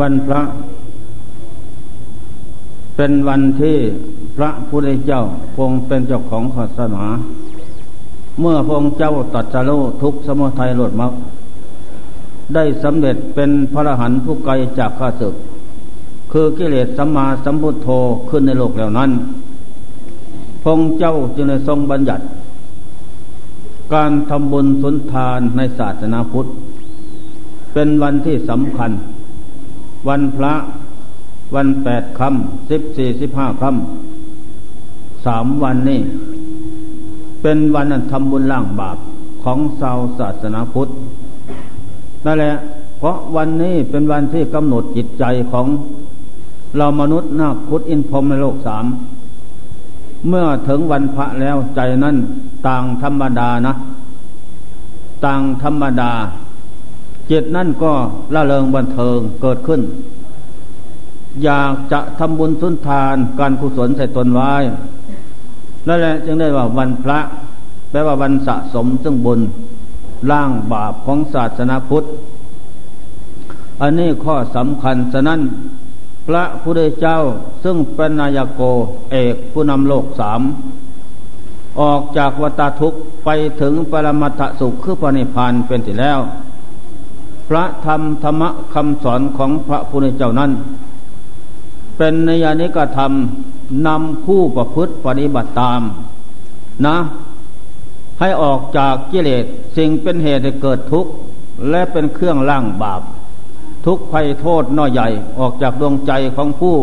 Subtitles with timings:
[0.00, 0.40] วันพระ
[2.96, 3.76] เป็นวันที่
[4.36, 5.22] พระพุทธเจ้า
[5.56, 7.04] คงเป็นเจ้าของศาสนา
[8.40, 11.12] เมื่อพงเจ้าตัดสรุทุกสมุทัยหลดมรรค
[12.54, 15.34] ได้สำเร็จเป็นพระรหันผู้ไกลจากข้าศึก
[16.32, 17.88] คือกิเลสสัมมาสัมพุทโธ
[18.28, 19.10] ขึ้นในโลกแล้วนั้น
[20.62, 22.24] พงเจ้าจึงได้ทรงบัญญัติ
[23.94, 26.46] การทำบุญสุนทานในศาสนาพุทธ
[27.72, 28.90] เป็นวันที่สำคัญ
[30.08, 30.54] วันพระ
[31.54, 36.00] วันแปดคำสิบสี่สิบห้าคำสามวันนี้
[37.42, 38.98] เป็นวันทำบุญล่างบาป
[39.42, 40.88] ของชาวศาสนาพุทธ
[42.24, 42.54] นั่นแหละ
[42.98, 45.66] เพราะวันนี้เป็นวันที่กำหนดจิตใจของ
[46.76, 48.84] เรามนุษย์นาคพุทธอินพรมในโลกสาม
[50.28, 52.16] เมื่อถึงวันพระแล้วใจนั้น
[52.68, 53.72] ต่างธรรมดานะ
[55.24, 56.12] ต่างธรรมดา
[57.30, 57.92] จิตนั่นก็
[58.34, 59.80] ละเริงบันเทิงเกิดขึ้น
[61.44, 64.52] อยากจะทำบุญสุนทานการกุศลใส่ตนไว้
[65.86, 67.18] นั่นแหละจึงได้ว่าวันพระ
[67.90, 69.40] แปลว่าวันสะสมซึ่งบุญ
[70.30, 72.04] ล่างบาปของศาสนาพุทธ
[73.80, 75.40] อันนี้ข้อสำคัญฉะนั้น
[76.26, 77.18] พระพุทธเจ้า
[77.64, 78.60] ซึ่งเป็นนายโก
[79.10, 80.40] เอกผู้นำโลกสาม
[81.80, 83.28] ออกจากวัฏทุกข์ไป
[83.60, 86.18] ถึงปรมัตถสุขคือปณิพานเป็นที่แล้ว
[87.48, 88.42] พระธรรมธรรม
[88.74, 90.50] คำสอนของพระพุทธเจ้านั้น
[91.96, 93.12] เป็นนยานิกธรรม
[93.86, 95.80] นำผู้ประพฤติปฏิบัติตาม
[96.86, 96.96] นะ
[98.20, 99.44] ให้ออกจากกิเลส
[99.76, 101.10] สิ่งเป็นเหตุให้เกิดทุกข์
[101.70, 103.02] และเป็นเครื่องล่างบาป
[103.86, 106.76] ทุกภัยโทษน้อยใหญ่ออกจากดวงใจของผู้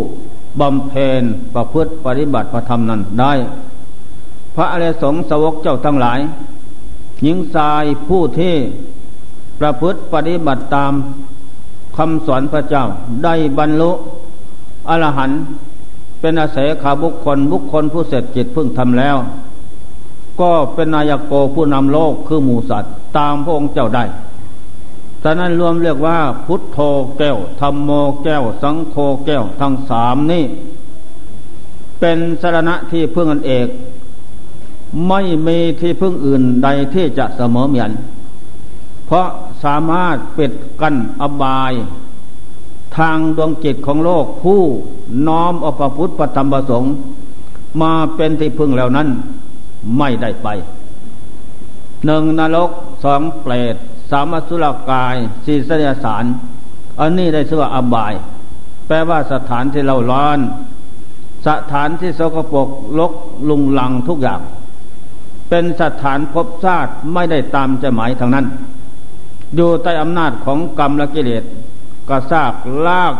[0.59, 1.21] บำเพ็ญ
[1.55, 3.33] ประพฤติปฏิบัติพระธรรมนั้นได้
[4.55, 6.19] พระอริยสงฆ์สวกเจ้าทั้งหลาย
[7.23, 8.55] หญิงชายผู้ที่
[9.59, 10.93] ประพฤติปฏิบัติตาม
[11.97, 12.83] คำสอนพระเจ้า
[13.23, 13.91] ได้บรรลุ
[14.89, 15.39] อรหันต์
[16.19, 19.17] เป็นอาศัยขาบุคคลบุคคลผู้เสร็จจิตพึ่งทำแล้ว
[20.41, 24.03] ก็เป็นนายโกผู้นำโลกคือหมูสัตว์ตามพระองค์เจ้าได้
[25.23, 26.79] ฉะนั้นรวมเรียกว่าพุทโธ
[27.17, 27.89] แก้วธรรมโม
[28.23, 30.43] แก้ว สังโฆแก้วทั้งสามนี้
[31.99, 33.67] เป็นสารณะที่พึ่งอันเอก
[35.07, 37.91] ไม่มีที่พึ่งอื่นใดที่จะเสมอเหมือน
[39.09, 39.29] เพราะ
[39.63, 41.73] สามารถปิดกั้นอบาย
[42.97, 44.61] ทางดวงจิตของโลกผู้
[45.27, 46.93] น้อมอภพุทธปธรรมประสงค์
[47.81, 49.07] มาเป็นที่พึ่งแล้วนั้น
[49.97, 50.47] ไม่ได้ไป
[52.05, 52.71] หนึ่งนรก
[53.03, 53.75] สองเปรต
[54.11, 55.15] สามสุรกาย
[55.45, 56.25] สี่เสยสาร
[56.99, 58.13] อันนี้ได้ชื่อว่าอบาย
[58.87, 60.39] แปลว่าสถานที่เราร้อน
[61.47, 62.69] สถานที่สกปรก
[62.99, 63.13] ลก
[63.49, 64.41] ลุงลังทุกอย่าง
[65.49, 68.45] เป็นสถานพบชาติไม่ได้ตามใจหมายทางนั้น
[69.55, 71.43] อยู่ใต้อำนาจของกรรมและกิเลส
[72.09, 72.53] ก็ซาก
[72.87, 73.15] ลาก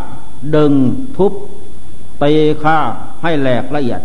[0.56, 0.74] ดึง
[1.18, 1.34] ทุบ
[2.22, 2.32] ตี
[2.64, 2.78] ฆ่า
[3.22, 4.02] ให้แหลกละเอียด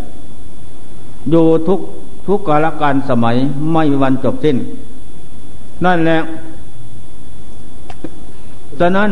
[1.31, 1.81] อยู่ทุก
[2.27, 3.37] ทุกกาลการสมัย
[3.73, 4.57] ไม่มีวันจบสิ้น
[5.85, 6.19] นั่นแหละ
[8.81, 9.11] ฉะนั้น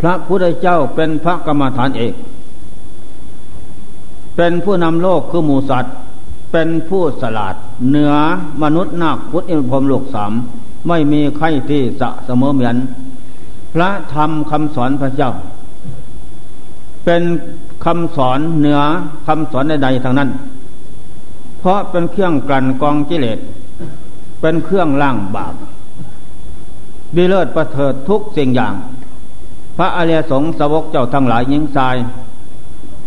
[0.00, 2.14] พระพุทธเจ้าเป็นพระกรรมฐานเอก
[4.36, 5.94] เป็นผู้นำโลกคือหมูสัตว์
[6.52, 7.54] เป็นผู้สลาด
[7.88, 8.12] เหนือ
[8.62, 10.32] มนุษย์นาคพุทธอินพรมโลกสาม
[10.88, 12.76] ไม่มีใครที่จะเสมอเหมือน
[13.74, 15.30] พระธรรมคำสอนพระเจ้า
[17.04, 17.22] เป็น
[17.84, 18.80] คำสอนเหนือ
[19.26, 20.30] คำสอนใดๆทางนั้น
[21.58, 23.38] เพราะเป็นเครื่องกลั่นกองกิเลส
[24.40, 25.54] เป็นเครื่องล่างบาป
[27.16, 28.74] ดีเลิศประเถิดทุกสิ่งอย่าง
[29.76, 31.96] พระอริยสงฆ์สาวกเจ้าทั้งหลายยิงทราย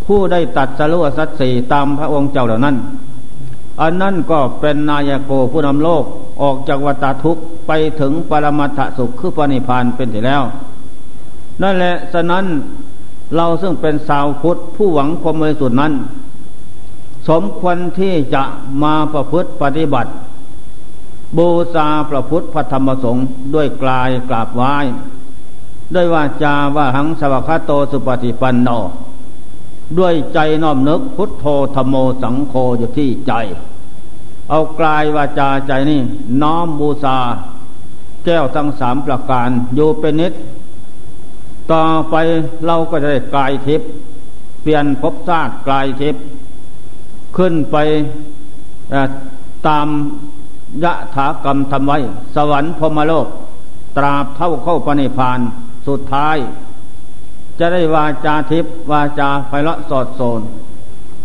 [0.06, 2.76] ผู้ได้ตัดสรุสัตสีตามพระองค์เจ้าเหล่านั้น
[3.82, 6.04] อันนั้นก็เป็นนายโกผู้นำโลก
[6.42, 10.44] ออกจากวัฏทุกข์ไปถึงปรมัตถสุขคือปณิพานเป็นที่แล้ว
[11.62, 12.46] นั่นแหละฉะนั้น
[13.36, 15.94] เราซึ่งเป็นสาวพุทธผู้หวังความบริสุทธิ์นั้น
[17.30, 18.44] สมควรที่จะ
[18.84, 20.12] มาประพฤติปฏิบัติ
[21.38, 24.76] บูชาพระพุทธพระธรรมสงฆ์ด้วยกลายกราบไหว้
[25.94, 28.70] ด้วยวาจาว่าหังสวัคโตสุปฏิปันโน
[30.00, 33.34] ด้วยใจน้อมนึกพุทโธธรรมโมสังโฆอยู่ที่ใจ
[34.50, 36.02] เอากลายวาจาใจนี่
[36.42, 37.18] น้อมบูชา
[38.26, 40.34] แก้วทั้งสามประการอยู่เป็นนิด
[41.72, 42.16] ต่อไป
[42.66, 43.90] เราก็จะได้กลายทิพย์
[44.62, 46.24] เปลี่ยนภพชาติกลายทิพย์
[47.38, 47.76] ขึ้นไป
[49.68, 49.88] ตาม
[50.84, 51.98] ยะถากรรมทำไว้
[52.36, 53.28] สวรรค์พมโลก
[53.98, 55.40] ตราบเท่าเข้าปณิพาน
[55.88, 56.38] สุดท้าย
[57.60, 60.42] จะได้วาจาทิพวาจาไพเราะสอดโซน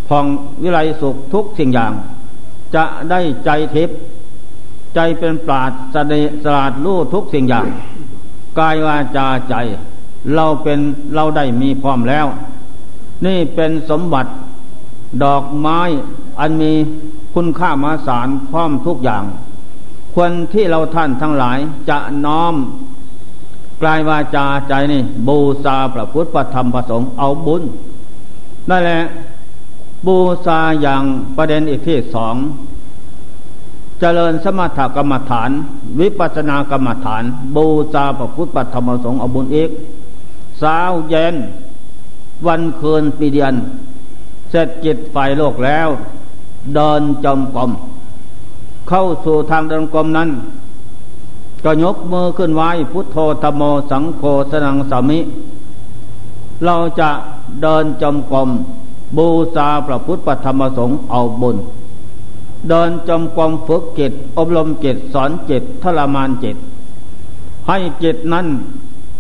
[0.09, 0.25] พอง
[0.63, 1.93] วิไลสุขทุกสิ่งอย่าง
[2.75, 3.99] จะได้ใจทิพย์
[4.95, 7.67] ใจเป็นปราดสดสลาดรู้ทุกสิ่งอย่าง
[8.59, 9.55] กายวาจาใจ
[10.35, 10.79] เราเป็น
[11.15, 12.27] เราได้มีพร้อมแล้ว
[13.27, 14.31] นี่เป็นสมบัติ
[15.25, 15.81] ดอกไม้
[16.41, 16.73] อันมี
[17.35, 19.25] คุณค่ามาสารพร้อมทุกอย่าง
[20.15, 22.55] ควรที่เราท่านทั้งหลายจะน้อม
[23.83, 27.63] กลายวาจาใจนี่บูชาพระพุทธพระธรรมพระสงฆ์เอาบุญ
[28.71, 29.01] นั่นแหละ
[30.07, 31.05] บูชาอย่าง
[31.37, 32.35] ประเด็นอีกที่สอง
[34.01, 35.51] เจริญสมถกรรมฐาน
[36.01, 37.23] วิปัสสนากรรมฐาน
[37.57, 39.71] บูชาพระพุทธธรรมสงฆ์อบุญอีก
[40.63, 41.35] สาวเย็น
[42.47, 43.55] วันคืนปีเดือน
[44.51, 45.89] เสร็จจิตไฟโลกแล้ว
[46.75, 47.71] เดินจมกรม
[48.89, 50.31] เข้าสู่ทางเดินกรมนั้น
[51.65, 55.21] ก็ยกมือขึ้นไว้พุทโธธโมสังโฆสนังสามิ
[56.65, 57.11] เราจะ
[57.63, 58.49] เดินจมกรม
[59.17, 61.57] บูชาพระพุทธธรรมสงฆ์เอาบุญ
[62.69, 66.57] เดินจมกรมฝึกจิต อบรมจิตสอนจิตทรมานจิต
[67.69, 68.47] ให้จิตนั้น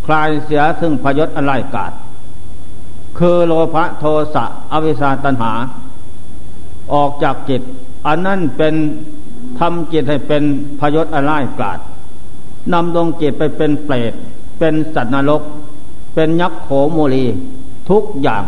[0.06, 1.92] คลายเสียซึ่งพยศอะไรกาด
[3.18, 4.04] คือโลภะโท
[4.34, 5.52] สะอวิชาตัณหา
[6.92, 7.62] ออกจากจิต
[8.06, 8.74] อันนั้นเป็น
[9.58, 10.42] ทำจิตให้เป็น
[10.80, 11.78] พยศอะไรกาด
[12.72, 14.12] นำดวงจิตไปเป็นเปรต
[14.58, 15.42] เป็นสัตว์นรก
[16.14, 17.24] เป็นยักษ์โขโมลี
[17.90, 18.44] ทุกอย่าง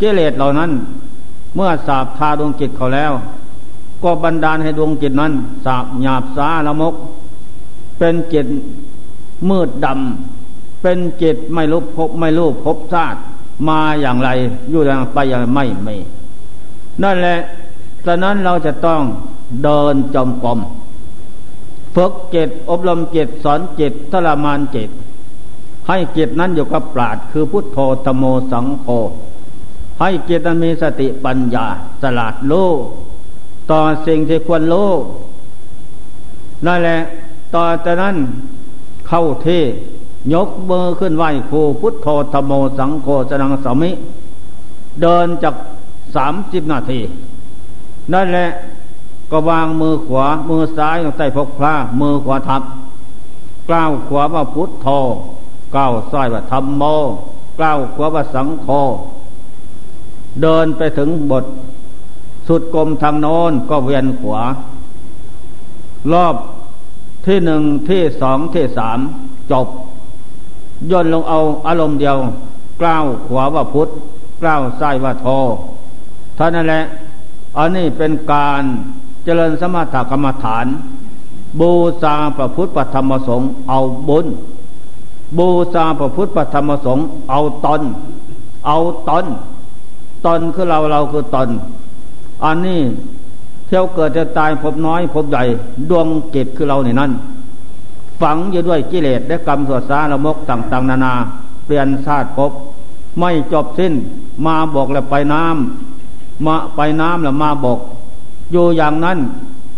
[0.00, 0.70] กิเลสเหล่านั้น
[1.54, 3.12] เมื่อสาบทาดวงจิตเขาแล้ว
[4.02, 5.32] ก็บันดาลให้ดวงจิตนั้น
[5.64, 6.94] สาบหยาบสาละมก
[7.98, 8.46] เป็นจิต
[9.48, 13.18] มืดดำเป็นจิตไม่รู้พบไม่รู้พบชาติ
[13.68, 14.28] มาอย่างไร
[14.70, 15.94] อยู่อย่างไปอย่างไม่ไม่
[17.02, 17.38] นั่นแหละ
[18.06, 19.00] ฉะนั้นเราจะต้อง
[19.62, 20.58] เดินจมกรม
[21.94, 24.90] ฝึกจิตอบรมจิตสอนจิตทรมานจิต
[25.88, 28.86] ให้จิตนั้นอยู่กับปราดคือพุทโธตโมสังโฆ
[30.00, 31.66] ให้จิตมีสติปัญญา
[32.02, 32.54] สลาดโล
[33.70, 34.74] ต่อสิ่งที่ควรโล
[36.66, 36.98] นั่นแหละ
[37.54, 38.16] ต่อจากนั้น
[39.08, 39.48] เข้าเท
[40.32, 43.90] ยกเบอร์ขึ้นไหวครูพุทโธธโมสังโฆสนังสมิ
[45.00, 45.54] เดินจาก
[46.16, 47.00] สามสิบนาที
[48.12, 48.48] นั่นแหละ
[49.30, 52.62] ก็วางมือขวา มือซ้ายลงใต้พกพระมือขวาทับ
[53.68, 54.88] กล้าวขวาว่าพุทโธ
[55.76, 56.82] ก้าวซ้ายว่าธรรมโม
[57.58, 58.68] กล้าวขวาว่าสังโฆ
[60.42, 61.44] เดินไปถึงบท
[62.48, 64.42] สุดกลมทางโน้นก็เวียนขวา
[66.12, 66.34] รอบ
[67.26, 68.98] ที่หนึ่งที่สองที่สาม
[69.50, 69.66] จบ
[70.90, 72.16] ย่นลงเอาอารมณ์เดียว
[72.80, 73.88] กล้าวขวาว่าพุทธ
[74.42, 75.26] กล้าวซ้ายว่าโท
[76.38, 76.82] ท่านั่นแหละ
[77.58, 78.62] อันนี้เป็นการ
[79.24, 80.66] เจริญสมถกรรมฐาน
[81.60, 81.72] บู
[82.02, 83.78] ชาพระพุทธปธรรมสงฆ์เอา
[84.08, 84.26] บุญ
[85.38, 87.82] บูชาพระพุทธปธรรมสงฆ์เอาตน
[88.66, 88.76] เอา
[89.08, 89.24] ตน
[90.26, 91.48] ตนคือเราเราคือตน
[92.44, 92.80] อันนี้
[93.66, 95.42] เที่ยวเกิดจะตายพบน้อยพบใหญ่
[95.90, 97.10] ดวงจิตคือเราในนั้น
[98.20, 101.14] ฝังอยู่ด้วยกิเลสและกรรมสวดสารมกต่างๆ นานา
[101.64, 102.52] เปลี่ยนชาติภพ
[103.18, 103.92] ไม่จบสิ้น
[104.46, 107.78] มาบอกแล้วไปน้ำมาไปน้ำแล้วมาบอก
[108.52, 109.18] อยู่อย่างนั้น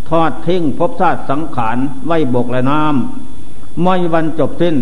[0.08, 4.76] ทอดทิ้งภพชาติสังขารไว้บอกและน้ำไม่วันจบสิ้น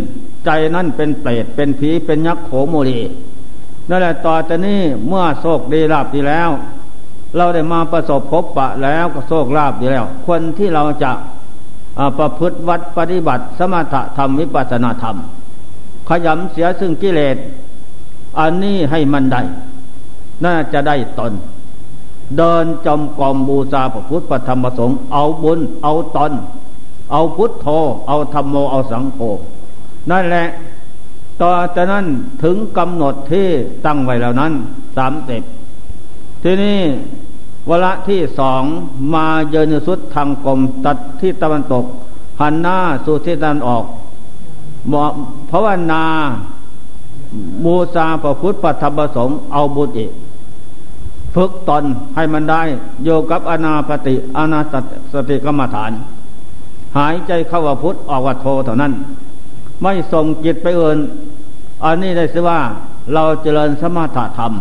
[0.44, 3.00] ใจนั่นเป็นเปรตเป็นผีเป็นยักษ์โขโมลี
[3.90, 6.50] นั่นแหละต่อจากนี้เมื่อโศกดีลาบดีแล้ว
[7.36, 11.12] เราได้มาประสบพบปะแล้วก็โศกลาบดีแล้ว คนที่เราจะ
[12.18, 15.16] ประพฤติวัดปฏิบัติ สมถธรรมวิปัสนาธรรม
[16.08, 17.36] ขยำเสียซึ่งกิเลส
[18.38, 19.42] อันนี้ให้มันได้
[20.44, 21.32] น่าจะได้ตน
[22.36, 26.32] เดินจมกอมบูชาพระพุทธธรรมประสงค์เอาบุญเอาตน
[27.12, 27.66] เอาพุทโธ
[28.08, 29.20] เอาธรรมโมเอาสังโฆ
[30.10, 30.46] นั่นแหละ
[31.42, 32.06] ต่อจากนั้น
[32.42, 33.46] ถึงกำหนดที่
[33.86, 34.52] ตั้งไว้แล้วนั้น
[34.96, 35.42] สามสิบ
[36.42, 36.80] ที่นี่
[37.68, 38.62] วละที่สอง
[39.14, 41.84] มาเยินสุดทางกลมตัดที่ตะวันตก
[42.40, 43.84] หันหน้าสู่ทิศตะวันออก
[45.48, 46.04] เพราะว่านา
[47.64, 50.12] มูซาพระพุทธปธรรมสงฆ์เอาบุตรเอก
[51.34, 52.62] ฝึกตนให้มันได้
[53.04, 54.60] โยกับอนาปฏิอนา
[55.12, 55.92] สติกรรมฐาน
[56.98, 58.92] หายใจเข้าว่าพุทธออกว่าโทเท่านั้น
[59.82, 60.98] ไม่ส่งจิตไปเอื่น
[61.84, 62.60] อันนี้ได้สิว่า
[63.14, 64.52] เราเจริญสมถะธรรม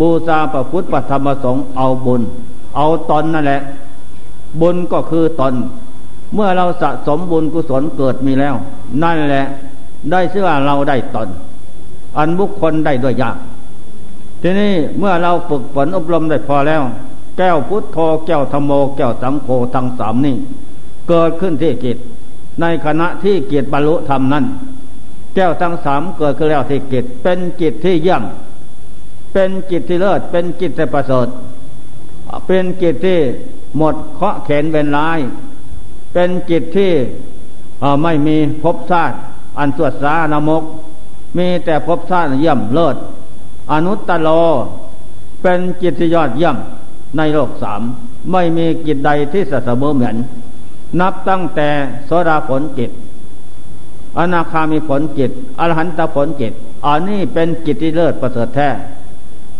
[0.00, 2.22] บูชาพระพุทธปธรรมสงฆ์เอาบุญ
[2.76, 3.60] เอาตนนั่นแหละ
[4.60, 5.54] บุญก็คือตน
[6.34, 8.54] เมื่อเราสะสมบุญกุศลเกิดมีแล้ว
[9.02, 9.44] นั่นแหละ
[10.10, 11.28] ได้ชื่อว่าเราได้ตน
[12.18, 13.36] อันบุคคลได้ด้วยยาก
[14.42, 16.82] ทีนี้เมื่อเราฝึกฝนอบรมได้พอแล้ว
[17.36, 20.36] แก้วพุทธโธแก้วธรรมโม แก้วสังโฆทั้งสามนี่
[21.08, 21.96] เกิดขึ้นที่จิต
[22.60, 24.44] ในขณะที่เกียรติบรรลุธรรมนั้น
[25.36, 28.22] แก้วทั้งสามเกิดขึ้นแล้วที่จิต เป็นจิตที่เยี่ยม
[29.32, 31.28] เป็นจิตที่เลิศ เป็นจิตที่ประเสริฐ
[32.46, 33.20] เป็นจิตที่
[33.76, 35.18] หมดเคาะเข็นเวนลาย
[36.12, 36.92] เป็นจิตที่
[38.02, 39.16] ไม่มีภพชาติ
[39.58, 40.62] อันสวดสานมก
[41.36, 42.96] มีแต่ภพชาติเยี่ยมเลิศ
[43.72, 44.28] อนุตตโล
[45.42, 46.56] เป็นจิตที่ยอดเยี่ยม
[47.16, 47.82] ในโลกสาม
[48.32, 50.16] ไม่มีกิจใดที่สเสมอเหมือน
[51.00, 51.68] นับตั้งแต่
[52.06, 52.90] โสดาผลจิต
[54.18, 56.52] อนาคามีผลจิต อรหันตผลจิต
[56.86, 58.68] อันนี้เป็นจิตที่เลิศประเสริฐแท้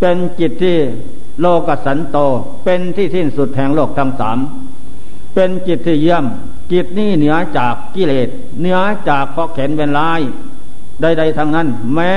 [0.00, 0.76] เป็นจิตที่
[1.40, 2.16] โลกสันโต
[2.64, 4.38] เป็นที่สิ้นสุดแห่งโลกทั้งสาม
[5.34, 6.24] เป็นจิตที่เยี่ยม
[6.72, 8.28] จิตนี้เหนือจากกิเลส
[8.60, 10.20] เหนือจากข้อเข็นเป็นลาย
[11.00, 12.12] ใดๆทั้งนั้น แม้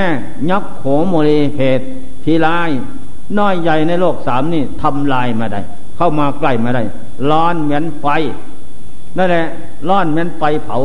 [0.49, 1.79] ยักษ์โขโมลีเพศ
[2.23, 2.69] ทีลาย
[3.37, 5.61] น้อยใหญ่ในโลกสามนี่ทำลายมาได้
[5.97, 6.83] เข้ามาใกล้มาได้
[7.29, 8.07] ร้อนเหมือนไฟ
[9.17, 9.45] นั่นแหละ
[9.89, 10.77] ร้อนเหมือนไฟเผา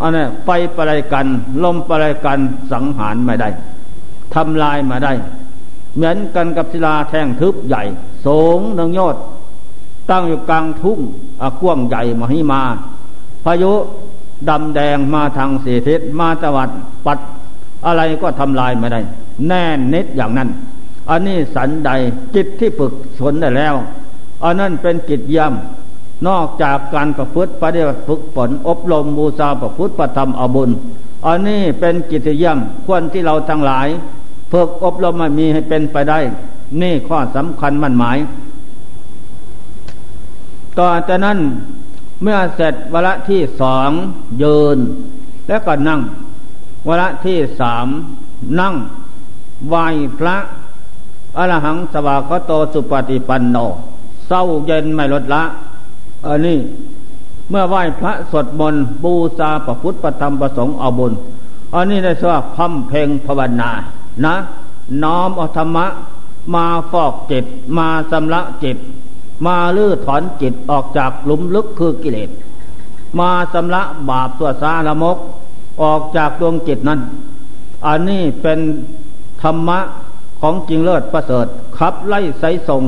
[0.00, 1.26] อันนี้ไฟประไรกัน
[1.64, 2.38] ลมประไรกัน
[2.72, 3.48] สังหารไม่ได้
[4.34, 5.12] ทำลายมาได้
[5.94, 7.82] เหมือนกันกับศิลาแท่งทึบใหญ่
[8.26, 9.16] สงหนึ่งยอด
[10.10, 10.98] ตั้งอยู่กลางทุ่ง
[11.60, 12.62] กว้างใหญ่มหิมา
[13.44, 13.72] พายุ
[14.48, 16.70] ดำแดงมาทางเสีทิศมาตะวัด
[17.06, 17.18] ปัด
[17.86, 19.00] อะไรก็ทำลายไม่ได้
[19.46, 20.48] แน่นนิดอย่างนั้น
[21.10, 21.90] อันนี้สันใด
[22.34, 23.74] จิตที่ฝึกสนได้แล้ว
[24.44, 25.79] อันนั้นเป็นกิจย่ำ
[26.28, 30.70] นอกจากการประพฤติปฏิบัติฝึกฝนอบรมบูชาประพฤติประธรรมอบุญ
[31.26, 33.88] อันนี้เป็นกิจย่ำควรที่เราทั้งหลาย
[34.52, 36.18] ฝึกอบรมมามีให้เป็นไปได้
[36.80, 38.18] นี่ข้อสำคัญมั่นหมาย
[40.78, 41.38] ต่อจากนั้น
[42.22, 43.90] เมื่อเสร็จวระที่สอง
[44.42, 44.78] ยืน
[45.48, 46.00] แล้วก็นั่ง
[46.88, 47.86] วระที่สาม
[48.60, 48.74] นั่ง
[49.68, 49.76] ไหว
[50.18, 50.36] พระ
[51.38, 53.56] อรหังสวากโตสุปฏิปันโน
[54.26, 55.42] เศร้าเย็นไม่ลดละ
[56.26, 56.58] อันนี้
[57.50, 61.12] เมื่อไหว้พระสวดมนต์บูชาประพุทธประธรรมประสงค์เอาบุญ
[61.74, 63.70] อันนี้ได้ชื่อว่าพัมเพงภาวนา
[64.24, 64.34] นะ
[65.02, 65.86] น้อมอธรรมะ
[66.54, 67.44] มาฟอกจิต
[67.78, 68.76] มาสำละจิต
[69.46, 72.30] มาลื้อถอนจิตออกจากหลุมลึกคือกิเลส
[73.18, 75.18] มาสำละบาปตัวสาละมก
[75.82, 77.00] ออกจากดวงจิตนั้น
[77.86, 78.58] อันนี้เป็น
[79.42, 79.78] ธรรมะ
[80.40, 81.46] ของจริงเลิศประเสริฐ
[81.78, 82.82] ขับไล่ไสส่ง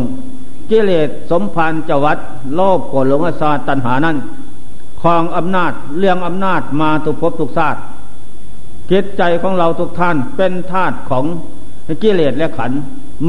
[0.71, 2.19] กิเลสสมพันจวัต
[2.55, 4.17] โลภโกรธหลงอาสาตัณหานั้น
[5.01, 7.81] ครองอำนาจเลี้ยงอำนาจมาทุกภพทุกชาติ
[8.91, 11.25] จิตใจของเราทุกท่านเป็นธาตุของ
[12.03, 12.73] กิเลสและขัน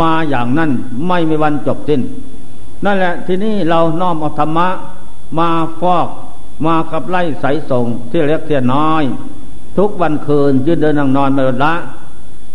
[0.01, 0.71] มาอย่างนั้น
[1.07, 2.01] ไม่มีวันจบสิ้น
[2.85, 4.67] นั่นแหละที่นี่เราน้อมเอาธรรมะ
[5.39, 5.49] มา
[5.81, 6.07] ฟอก
[6.65, 9.03] มาขับไล่ใสส่งที่เล็กเทียน้อย
[9.77, 11.73] ทุกวันคืนยืนเดินนั่งนอนไม่ลดละ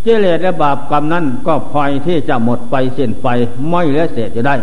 [0.05, 3.27] กิเลสและบาปกรรมนั้นก็พลอยที่จะหมดไปเส้นไป
[3.69, 4.55] ไม่เหลือเศษจะได้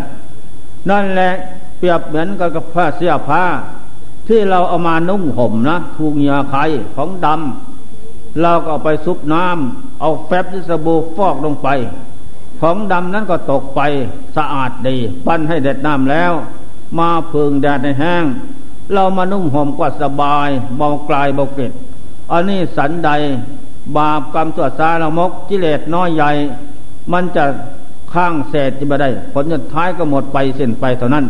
[0.90, 1.32] นั่นแหละ
[1.78, 3.44] เปรียบเหมือนกับผ้าเสื้อผ้า
[4.28, 6.56] ที่เราเอามานุ่งห่มนะถูกเหงื่อไข
[6.96, 11.68] ของดำเราก็เอาไปซุปน้ำเอาแฟบที่สบู่ฟอกลงไป
[12.60, 13.80] ของดำนั้นก็ตกไป
[14.36, 16.32] สะอาดดี ปั้นให้เด็ดน้ำแล้ว
[16.98, 18.24] มาพึงแดดในแห้ง
[18.92, 21.72] เรามานุ่งห่มก็สบายเบากลายเบาเกล็ด
[22.32, 23.10] อันนี้สันใด
[23.96, 26.30] บาปกรรมตัวซาละมกกิเลสน้อยใหญ่
[27.12, 27.44] มันจะ
[28.14, 31.24] ข้างเศษจะไม่ได้ ผลสุดท้ายก็หมดไปเส้นไปเท่านั้น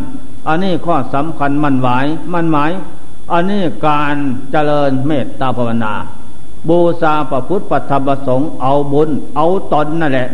[0.47, 2.71] อันนี้ข้อสำคัญมันหมายมันหมาย
[3.31, 4.15] อันนี้การ
[4.51, 5.93] เจริญเมตตาภาวนา
[6.69, 10.29] บูชาประพุทธปธรรมประสงค์เอาบุญ เอาตนนั่นแหละ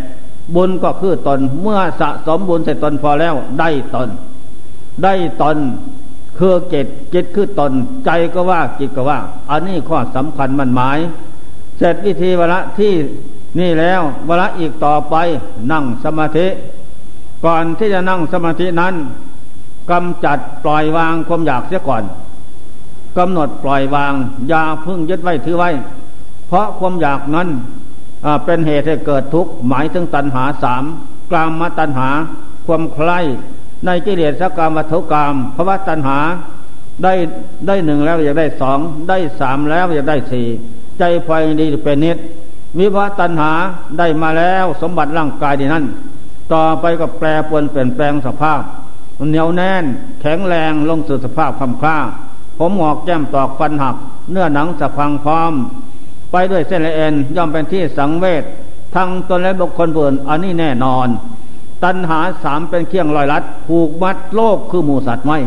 [0.56, 4.10] บุญก็คือตนเมื่อสะสมบุญเสร็จตนพอแล้วได้ตน
[5.04, 5.58] ได้ตน
[6.38, 7.72] คือจิตจิตคือตน
[8.06, 9.20] ใจก็ว่าจิตก็ว่า
[9.52, 11.00] อันนี้ข้อสำคัญมันหมาย
[11.78, 12.94] เสร็จวิธีวละที่
[13.60, 15.16] นี่แล้ววละอีกต่อไป
[15.72, 16.48] นั่งสมาธิ
[17.46, 18.94] ก่อนที่จะนั่งสมาธินั้น
[19.92, 22.04] กำจัดปล่อยวางความอยากเสียก่อน
[23.18, 24.14] กำหนดปล่อยวาง
[24.50, 25.70] อย่าพึ่งยึดไว้ถือไว้
[26.48, 27.48] เพราะความอยากนั้น
[28.46, 30.84] เป็นเหตุให้เกิดทุกข์หมายถึงตัณหาสาม
[31.32, 32.10] กลามมาตัณหา
[32.66, 33.20] ความใคร่
[33.86, 36.20] ในกิเลสกรรมวัฏกรรมภาวะตัณหา
[37.04, 37.14] ได้
[37.68, 40.48] ได้หนึ่งแล้วอยากได้สองได้สามแล้วอยากได้สี่
[41.00, 41.30] ใจไฟ
[41.62, 42.18] ดีเป็นนิด
[42.80, 43.52] วิภวะตัณหา
[43.98, 45.86] ได้มาแล้วสมบัติร่างกายดีนั้น
[46.54, 48.62] ต่อไปก็แปรปวนเปลี่ยนแปลงสภาพ
[49.30, 49.86] เหนียวแน่น
[50.22, 51.98] แข็งแรงลงสู่สภาพคำคล้า
[52.58, 53.96] ผมหอกแก้มตอกฟันหัก
[54.32, 55.54] เนื้อหนังสะพังพร้อม
[56.32, 58.44] ไปด้วยเส้นละเอ็นย่อมเป็นที่สังเวช
[58.96, 61.08] ทั้งตนและบุคคลเบื่ออันนี้แน่นอน
[61.84, 65.38] ตัณหาสามเป็นเครื่องลอยลัด ผูกมัดโลกคือหมูสัตว์ไม่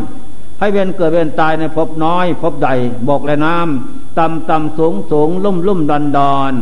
[0.59, 2.73] ให้เวียนเกิดเวียนตายในภพน้อยภพใหญ่
[3.07, 6.53] บกและน้ำ ต่ำต่ำสูงสูงลุ่มลุ่มดอนดอน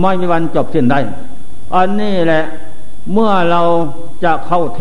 [0.00, 1.00] ไม่มีวันจบสิ้นได้
[1.74, 2.44] อันนี้แหละ
[3.12, 3.62] เมื่อเรา
[4.24, 4.80] จะเข้าเท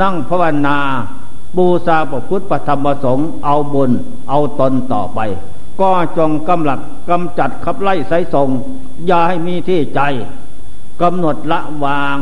[0.00, 0.78] นั่งภาวนา
[1.56, 3.90] บูชาพระพุทธธรรมประสงค์เอาบุญ
[4.28, 5.20] เอาตนต่อไป
[5.80, 8.48] ก็จงกำลัดกำจัดขับไล่ไสส่ง
[9.06, 10.00] อย่าให้มีที่ใจ
[11.02, 12.18] กำหนดละวาง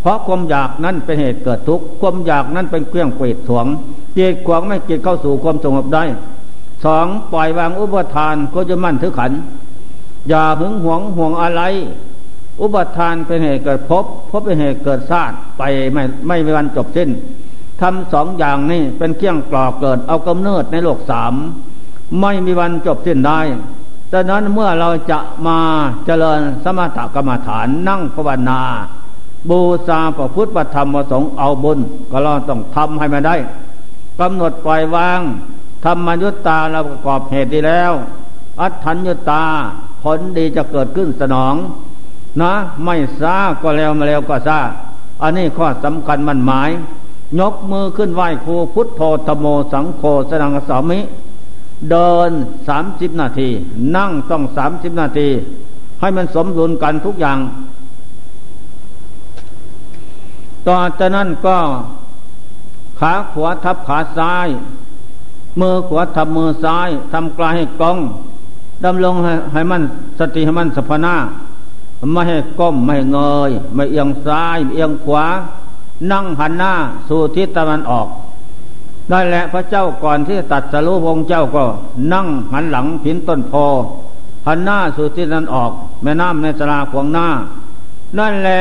[0.00, 3.66] เพราะความอยากนั้นเป็นเหตุเกิดทุกข์ความอยากนั้นเป็นเครื่องเกวดถวง
[4.14, 6.04] เกียดขวางไม่เกียดเข้าสู่ความสงบได้
[6.84, 9.32] สองปล่อยวางอุปทานก็จะมั่นถือขัน
[10.28, 11.62] อย่าหึงหวงห่วงอะไร
[12.60, 17.08] อุปทานเป็นเหตุเกิดพบพบเป็นเหตุเกิดชาติไปไม่ไม่มีวันจบสิ้น
[17.80, 21.34] ทำสองอย่างนี้เป็นเครื่องกรอกเกิดเอากำเนิดในโลกสาม
[22.20, 23.40] ไม่มีวันจบสิ้นได้
[24.12, 25.58] ดังนั้นเมื่อเราจะมา
[26.06, 28.60] เจริญสมถกรรมฐานนั่งภาวนา
[29.48, 31.78] บูชาพระพุทธธรรมประสงค์เอาบุญ
[32.10, 33.36] ก็เราต้องทำให้มันได้
[34.20, 35.20] กำหนดปล่อยวาง
[35.84, 37.92] ธรรมยุตตาเราประกอบเหตุดีแล้ว
[38.60, 39.44] อัตถัญญตา
[40.02, 41.54] ผลดีจะเกิดขึ้นสนอง
[42.40, 42.52] นะ
[42.84, 44.60] ไม่ซาก็แล้วมาแล้วก็ซา
[45.22, 46.70] อันนี้ข้อสำคัญมันหมาย
[47.40, 51.00] ยกมือขึ้นไหว้ครูพุทโธธโมสังโฆสนังสามิ
[51.90, 52.30] เดิน
[52.68, 53.48] สามสิบนาที
[53.96, 55.28] นั่งต้องสามสิบนาที
[56.00, 57.38] ให้มันสมดุลกันทุกอย่าง
[60.66, 61.58] ต่อจากนั้นก็
[63.00, 64.48] ขาขวาทับขาซ้าย
[65.60, 67.98] มือขวาทำมือซ้ายทำกลายให้กอง
[68.84, 69.82] ดำลงให้ให้มัน
[70.18, 71.14] สติให้มันสพนา
[72.12, 75.24] ไม่ให้ก้มไม่เงย ไม่เอียงซ้ายเอียงขวา
[76.10, 76.72] นั่งหันหน้า
[77.08, 78.06] สู่ทิศตะวันออก
[79.08, 81.64] ได้แหละพระเจ้าก่อนที่ตัดสรุปงเจ้าก็
[82.12, 83.52] นั่งหันหลังพินต้นโพ
[84.46, 85.70] หันหน้าสู่ทิศตะวันออก
[86.02, 87.26] แม่น้ำในสลาขวงหน้า
[88.18, 88.60] นั่นแหละ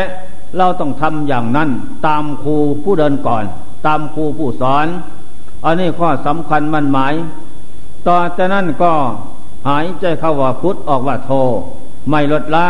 [0.58, 1.70] เราต้องทำอย่างนั้น
[2.08, 3.44] ตามครูผู้เดินก่อน
[3.86, 4.88] ตามครูผู้สอน
[5.64, 7.14] อันนี้ข้อสำคัญมันหมาย
[8.08, 8.92] ต่อจากนั้นก็
[9.70, 11.32] หายใจเข้าว่าพุทธออกว่าโท
[12.10, 12.68] ไม่ลดละ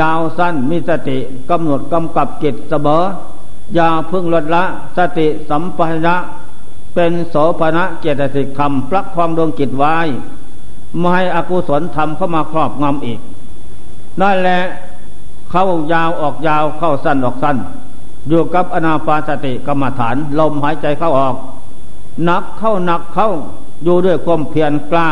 [0.00, 1.18] ยาวสั้นมีสติ
[1.50, 3.02] กำหนดกำกับจิตเสมอ
[3.74, 4.64] อย่าพึ่งลดละ
[4.96, 6.16] สติสัมปชัญญะ
[6.94, 9.96] เป็นโสภณะเจตสิกธรรมปลักความดวงจิตไว้
[10.98, 13.20] ไม่ให้อกุศลธรรมเข้ามาครอบงำอีก
[14.20, 14.60] นั่นแหละ
[15.50, 17.56] เข้ายาวออกยาวเข้าสั้นออกสั้น
[18.28, 21.34] อยู่กับอนาปาสติกรรมฐาน ลมหายใจเข้าออก
[22.24, 23.30] หนักเข้าหนักเข้า
[23.84, 25.10] อยู่ด้วยความเพียรกล้า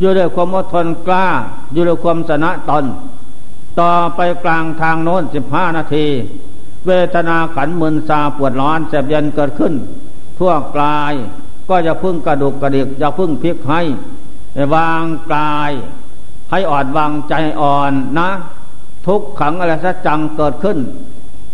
[0.00, 1.26] อยู่ด้วยความอดทนกล้า
[1.72, 2.84] อยู่ด้วยความสนะตน
[3.80, 6.06] ต่อไปกลางทางโน้นสิบห้านาที
[6.86, 9.74] เวทนาขันมึนซาปวดร้อนแสบเย็นเกิดขึ้น
[10.38, 11.14] ทั่วกลาย
[11.68, 13.82] ก็จะพึ่งกระดูกกระดิกจะพึ่งพลิกให้
[14.74, 15.72] วางกาย
[16.50, 18.30] ให้อ่อนวางใจอ่อนนะ
[19.06, 20.78] ทุกขังอะไรสัจจังเกิดขึ้น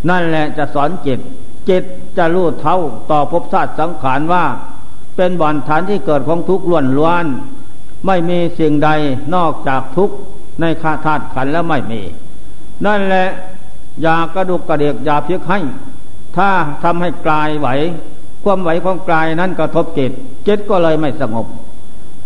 [0.08, 1.20] นั่นแหละจะสอนจิต
[1.68, 1.84] จิต
[2.18, 2.78] จะรู้เท่า
[3.10, 4.44] ต่อภพชาติสังขารว่า
[5.16, 7.26] เป็นบ่อนฐานที่เกิดของทุกข์ล้วนล้วน
[8.06, 8.90] ไม่มีสิ่งใด
[9.34, 10.16] นอกจากทุกข์
[10.60, 12.00] ในคาธาตุขันแล้วไม่มี
[12.86, 13.28] นั่นแหละ
[14.02, 15.58] อย่ากระดุกกระเดียกอย่าเพียกให้
[16.36, 16.48] ถ้า
[16.82, 17.68] ทำให้กลายไหว
[18.44, 20.12] ความไหวของกลายนั้นกระทบจิต
[20.46, 21.46] จิตก็เลยไม่สงบ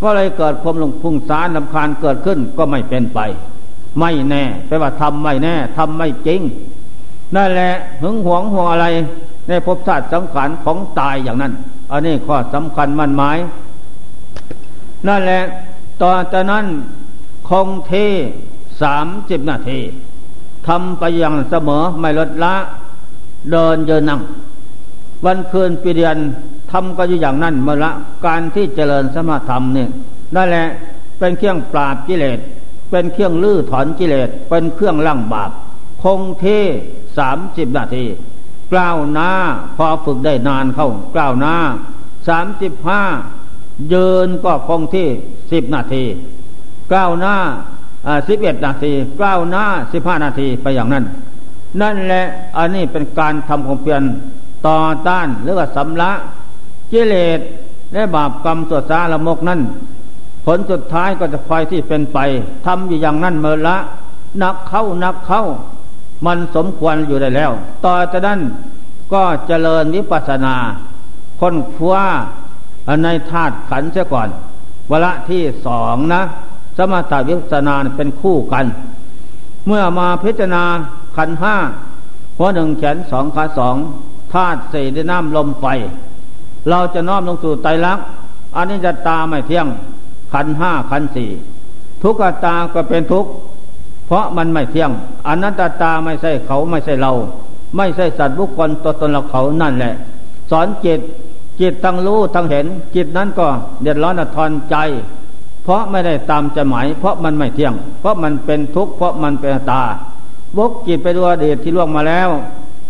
[0.02, 3.20] ก็เลยเกิดความลงพุ่งสารลำคาญเกิดขึ้นก็ไม่เป็นไป
[4.00, 6.40] ไม่แน่แปลว่าทำไม่แน่ทำไม่จริง
[7.36, 8.86] นั่นแหละหึงหวงห่วงอะไร
[9.48, 11.52] ในภพชาติสังขารของตายอย่างนั้น
[11.92, 13.38] อันนี้ข้อสำคัญมั่นหมาย
[15.06, 15.42] นั่นแหละ
[16.02, 16.64] ต่อจากนั้น
[17.48, 17.92] คงเท
[18.82, 19.80] สามสิบนาที
[20.68, 22.54] ทำไปอย่างเสมอไม่ลดละ
[23.50, 24.20] เดินเยินนั่ง
[25.24, 26.16] วันคืนปีเดือน
[26.70, 27.90] ทำก็อยู่อย่างนั้นเมื่อละ
[28.26, 29.88] การที่เจริญสมาธรรมเนี่ย
[30.34, 30.66] นั่นแหละ
[31.18, 32.38] เป็นเครื่องปราบกิเลส
[32.90, 35.50] เป็นเครื่องลื้อถอนกิเลสเป็นเครื่องล่างบาป
[36.02, 36.44] คงเท
[37.18, 38.04] สามสิบนาที
[38.72, 39.30] กล้าวหน้า
[39.76, 41.54] พอฝึกได้นานเข้ากล้าวหน้า
[42.28, 43.02] สามสิบห้า
[43.88, 45.08] เยินก็คงที่
[45.52, 46.04] สิบนาที
[46.90, 47.36] กล้าวหน้า
[48.28, 51.04] สิบเอ็ดนาทีกล้าวหน้าสิบห้านาทีไปอย่างนั้น
[51.80, 52.24] นั่นแหละ
[52.56, 54.02] อันนี้เป็นการทำความเพียร
[54.66, 56.12] ต่อต้านหรือว่าสำละ
[56.92, 57.40] กิเลส
[57.92, 59.60] และบาปกรรมตัวสาละมกนั่น
[60.46, 62.18] ผลสุดท้ายก็จะคอยที่เป็นไป
[62.66, 63.76] ทำอยู่อย่างนั้นเมื่อละ
[64.42, 65.42] นักเข้านักเข้า
[66.26, 67.50] มันสมควรอยู่ได้แล้ว
[67.84, 68.40] ต่อจากนั้น
[69.12, 70.56] ก็เจริญวิปัสนา
[71.40, 72.02] ค้นคว้า
[73.04, 74.28] ในธาตุขันเสียก่อน
[74.90, 76.22] วละที่สองนะ
[76.76, 78.64] สมถวิปัสนาเป็นคู่กัน
[79.66, 80.64] เมื่อมาพิจารณา
[81.16, 81.56] ขันห้า
[82.38, 83.76] หัวหนึ่งแขนสองขาสอง
[84.32, 85.66] ธาตุสี่ด้น้ำลมไฟ
[86.70, 88.06] เราจะน้อมลงสู่ไตรลักษณ์
[88.56, 89.66] อันนี้จะตาไม่เที่ยง
[90.32, 91.30] ขันห้าขันสี่
[92.02, 93.30] ทุกขตาก็เป็นทุกข์
[94.12, 94.90] ราะมันไม่เที่ยง
[95.28, 97.12] อนัตตาไม่ใช่เขาไม่ใช่เรา
[97.76, 99.94] ไม่ใช่สัตว์บุคคลตัวตนเราเขานั่นแหละ
[100.50, 101.00] สอนจิต
[101.60, 103.46] จิตทั้งรู้ทั้งเห็น จิตนั้นก็
[103.82, 104.76] เดือดร้อนทอนใจ
[105.64, 109.82] เพราะไม่ได้ตามใจหมาย เพราะมันไม่เที่ยง เพราะมันเป็นทุกข์เพราะมันเป็นตา
[110.56, 112.30] บกจิตไปดูอดีตที่ล่วงมาแล้ว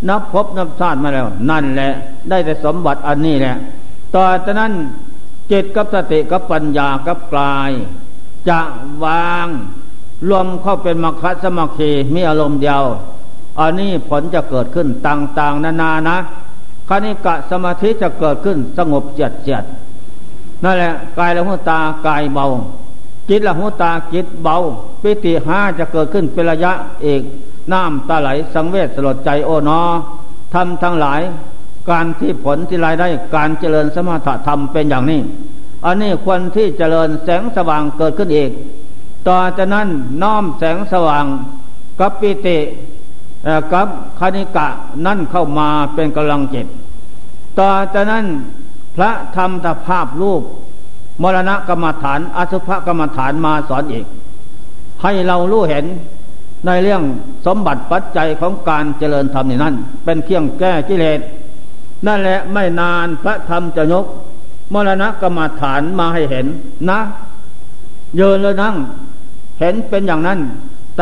[0.08, 1.92] นับพบนับชาติมาแล้ว นั่นแหละ
[2.28, 3.56] ได้แต่สมบัติอันนี้แหละ
[4.14, 4.72] ต่อจากนั้น
[5.52, 7.70] จิตกับสติกับปัญญากับกลาย
[8.48, 8.60] จะ
[9.04, 9.46] วาง
[10.28, 12.82] รวมเข้าเป็นมรรคสมัคคีมีอารมณ์เดียว
[13.60, 16.16] อันนี้ผลจะเกิดขึ้นต่างๆ นานานะ
[16.88, 19.64] คณิกะสมาธิจะเกิดขึ้นสงบเจียดเจียด
[20.64, 22.46] นั่นแหละกายละหูตากายเบา
[23.28, 24.56] จิตละหูตาจิตเบา
[25.02, 27.22] ปิติห้าจะเกิดขึ้นเป็นระยะเอก
[27.72, 29.80] น้ำตาไหลสังเวชสลดใจโอนอ
[30.54, 31.20] ทำทั้งหลาย
[31.90, 35.20] การที่ผลที่รายได้การเจริญสมถะธรรมเป็นอย่างนี้
[35.86, 38.50] อันนี้ควรที่เจริญแสงสว่างเกิดขึ้นเอีก
[39.28, 39.88] ต่อจากนั้น
[40.22, 41.24] น้อมแสงสว่าง
[42.00, 42.58] กับปิติ
[43.72, 44.66] กับคณิกะ
[45.06, 46.66] นั่นเข้ามาเป็นกำลังจิต
[47.58, 48.24] ต่อจากนั้น
[48.96, 50.42] พระธรรมตภาพรูป
[51.22, 54.06] มรณะกรรมฐานอสุภกรรมฐานมาสอนอีก
[55.02, 55.84] ให้เรารู้เห็น
[56.66, 57.02] ในเรื่อง
[57.46, 61.20] สมบัติปัจจัยของการเจริญธรรมนี่นั่นเป็นเครื่องแก้กิเลส
[62.06, 64.06] นั่นแหละไม่นานพระธรรมจะยก
[64.72, 66.46] มรณะกรรมฐานมาให้เห็น
[66.90, 67.00] นะ
[68.16, 68.76] เยินเลยนั่ง
[69.60, 70.38] เห็นเป็นอย่างนั้น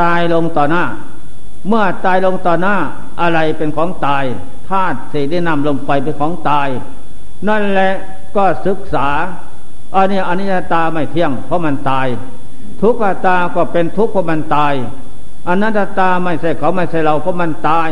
[0.00, 0.84] ตายลงต่อหน้า
[1.68, 2.74] เมื่อตายลงต่อหน้า
[3.20, 4.24] อะไรเป็นของตาย
[4.68, 6.68] ธาตุสี่ได้นำลงไปเป็นของตาย
[7.48, 7.92] นั่นแหละ
[8.36, 9.08] ก็ศึกษา
[9.94, 12.06] อันนี้อนิจจตาไม่เที่ยง เพราะมันตาย
[12.80, 14.74] ทุกขตาก็เป็นทุกข์เพราะมันตาย
[15.48, 17.88] อนัตตาไม่ใช่เขาไม่ใช่เราเพราะมันตาย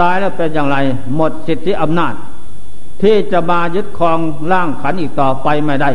[0.00, 0.76] ตายแล้วเป็นอย่างไร
[1.16, 2.14] หมดสิทธิอำนาจ
[3.02, 4.18] ที่จะมายึดครอง
[4.52, 5.90] ร่างขันอีกต่อไปไม่ได้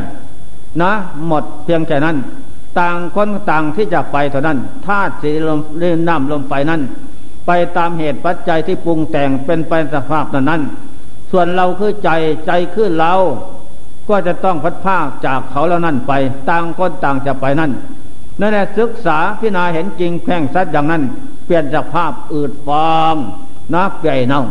[0.81, 0.91] นะ
[1.27, 2.17] หมดเพียงแค่นั้น
[2.77, 6.81] ต่างคนต่างที่จะไปเท่านั้นธาตุสีลมเลื่อนน้ำลมไปนั้น
[7.47, 10.61] ไปตามเหตุปัจจัยที่ปรุงแต่งเป็นไปสภาพนั้นนั้น
[11.31, 12.09] ส่วนเราคือใจ
[12.45, 13.13] ใจคือเรา
[14.09, 16.13] ก็จะต้องพัดภาคจากเขาแล้วนั่นไป
[16.49, 17.71] ต่างคนต่างจะไปนั่น
[18.39, 21.03] นั่นแหละศึกษาพิจารณาเห็นจริงแพ่งสัดอย่างนั้น
[21.45, 23.15] เปลี่ยนจากภาพอืดฟาง
[23.73, 24.41] นับเปียเน่า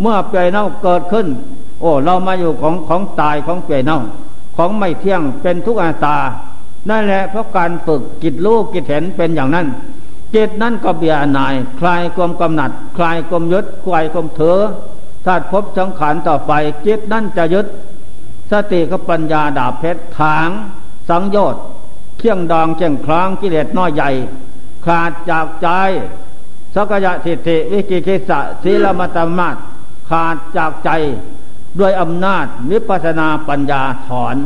[0.00, 1.26] เมื่อเปียเน่าเกิดขึ้น
[1.80, 3.98] โอ้ เรามาอยู่ของของตายของเปียเน่า
[4.56, 6.16] ของไม่เที่ยงเป็นทุกอาตา
[6.90, 9.66] นั่นแหละเพราะการฝึกจิตรู้จิตเห็นเป็นอย่างนั้น
[10.34, 14.60] จิตนั้นก็เบียนาย คลายความกำหนัด คลายความยึดคลายความเถอ
[15.24, 16.52] ถ้าพบสังขารต่อไป
[16.86, 17.66] จิตนั้นจะยึด
[18.50, 20.48] สติกับปัญญาดาบเพชรถาง
[21.08, 21.62] สังโยชน์
[22.18, 24.10] เคี่ยงดองเจียงคลางกิเลสน้อยใหญ่
[24.86, 25.68] ขาดจากใจ
[26.74, 29.56] สักยะทิฏฐิวิกิคิสะศีลมัตมาต
[30.10, 30.90] ขาดจากใจ
[31.78, 34.36] ด้วยอำนาจวิปัสนาปัญญาถอน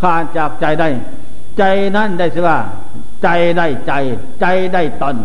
[0.00, 0.88] ขาดจากใจได้
[1.58, 1.62] ใจ
[1.96, 2.58] นั่นได้สิว่า
[3.22, 3.92] ใจได้ใจ
[4.40, 5.16] ใจได้ตน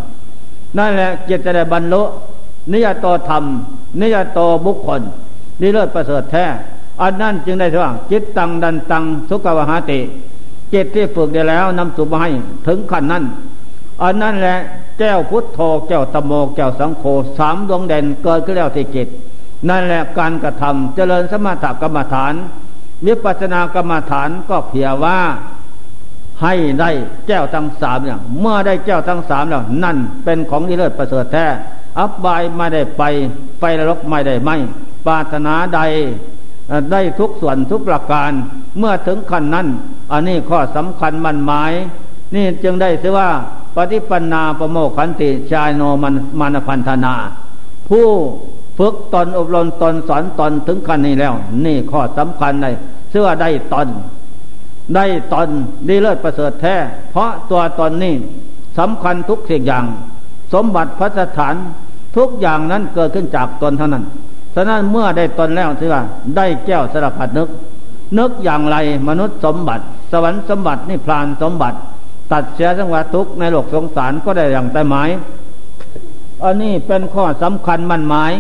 [0.77, 2.01] นั่นแหละเจิตจะได้บรรลุ
[2.71, 3.43] นิยตโตธรรม
[4.01, 5.01] นิยตโตบุคคล
[5.61, 6.45] นี่เลิศประเสริฐแท้
[7.01, 9.99] อันนั้นจึงได้สิว่าจิตตังดันตังสุกวหาติ
[10.73, 12.29] จิตที่ฝึกได้แล้วนำสุมาให้
[12.67, 13.23] ถึงขั้นนั้น
[14.03, 14.57] อันนั้นแหละ
[14.99, 17.03] แก้วพุทโธแก้วตโมแก้วสังโฆ
[17.38, 19.07] สามดวงเด่นเกิดขึ้นแล้วที่จิต
[19.69, 22.33] นั่นแหละการกระทำเจริญสมถกรรมฐาน
[23.05, 25.17] วิปัสสนากรรมฐานก็เพียว่า
[26.41, 26.89] ให้ได้
[27.28, 31.45] แก้วทั้งสามอย่าง เมื่อได้แก้วทั้งสามแล้ว นั่นเป็นของที่เลิศประเสริฐแท้
[32.00, 33.04] อับบายไม่ได้ไป
[33.60, 34.56] ไฟนรกไม่ได้ไม่
[35.08, 35.80] ปาถนาใด
[36.91, 38.32] ได้ทุกส่วนทุกประการ
[38.78, 39.67] เมื่อถึงขั้นนั้น
[40.12, 41.71] อันนี้ข้อสำคัญมันหมาย
[42.36, 43.30] นี่จึงได้ชื่อว่า
[43.76, 47.13] ปฏิปันนาประโมขันติชายโนมันมานพันธนา
[47.89, 48.08] ผู้
[48.78, 51.34] ฝึกตนอบรมตนสอนตนถึงขั้นนี้แล้ว
[51.65, 52.76] นี่ข้อสำคัญเลย
[53.12, 53.88] เชื่อได้ตน
[54.95, 55.50] ได้ตน
[55.88, 56.76] ดีเลิศประเสริฐแท้
[57.12, 58.15] เพราะตัวตนนี้
[58.80, 59.86] สำคัญทุกสิ่งอย่าง
[60.54, 61.56] สมบัติพัฒฐาน
[62.17, 64.04] ทุกอย่างนั้นเกิดขึ้นจากตนเท่านั้น
[64.56, 66.02] ฉะนั้นเมื่อได้ตนแล้วถือว่า
[66.38, 67.50] ได้แก้วสารพัดนึก
[68.17, 68.78] นึกอย่างไร
[69.10, 71.78] มนุษย์สมบัติ สวรรค์สมบัตินิพพานสมบัติ
[72.32, 75.10] ตัดเสียสังวาทุกในโลกสงสารก็ได้อย่างแต่หมาย
[76.43, 78.32] อันนี้เป็นข้อสำคัญมั่นหมาย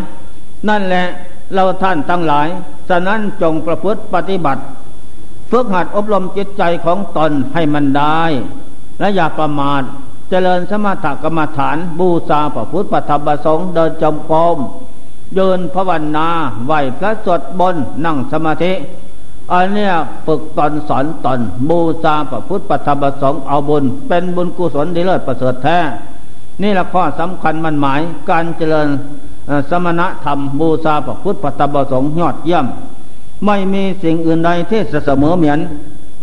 [0.69, 1.05] นั่นแหละ
[1.53, 2.47] เราท่านทั้งหลาย
[2.89, 4.61] ฉะนั้นจงประพฤติปฏิบัติ
[5.51, 8.21] ฝึกหัดอบรมจิตใจของตนให้มันได้
[8.99, 9.81] และอย่าประมาท
[10.29, 14.57] เจริญสมถกรรมฐานบูชาพระพุทธปฏิบัติสงเดินจมกรม
[15.35, 16.27] เดินภาวนา
[16.65, 18.73] ไหวพระสวดบนนั่งสมาธิ
[19.51, 19.93] อันเนี้ย
[20.25, 25.79] ฝึกตนสอนตนบูชาพระพุทธปฏิบัติสงเอาบุญ เป็นบุญกุศลดีเลิศประเสริฐแท้
[26.61, 28.87] นี่แหละข้อสำคัญมันหมายการเจริญ
[29.69, 32.65] สมณธรรมบูชาพระพุทธปฏิบัติสงยอดเยี่ยม
[33.45, 35.59] ไม่มีสิ่งอื่นใดที่เสมอเหมือน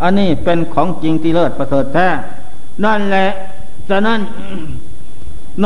[0.03, 2.09] อันนี้เป็นของจริงที่เลิศประเสริฐแท้
[2.85, 3.27] นั่นแหละ
[3.89, 4.21] ฉะนั้น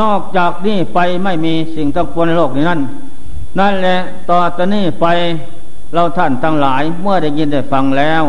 [0.01, 2.81] นอกจากนี้ไปไม่มีสิ่งทั้งปวงในโลกนี้นั่น
[3.59, 3.97] นั่นแหละ
[4.29, 5.05] ต่อจากนี้ไป
[5.93, 8.23] เราท่านทั้งหลายเมื่อได้ยินได้ฟังแล้ว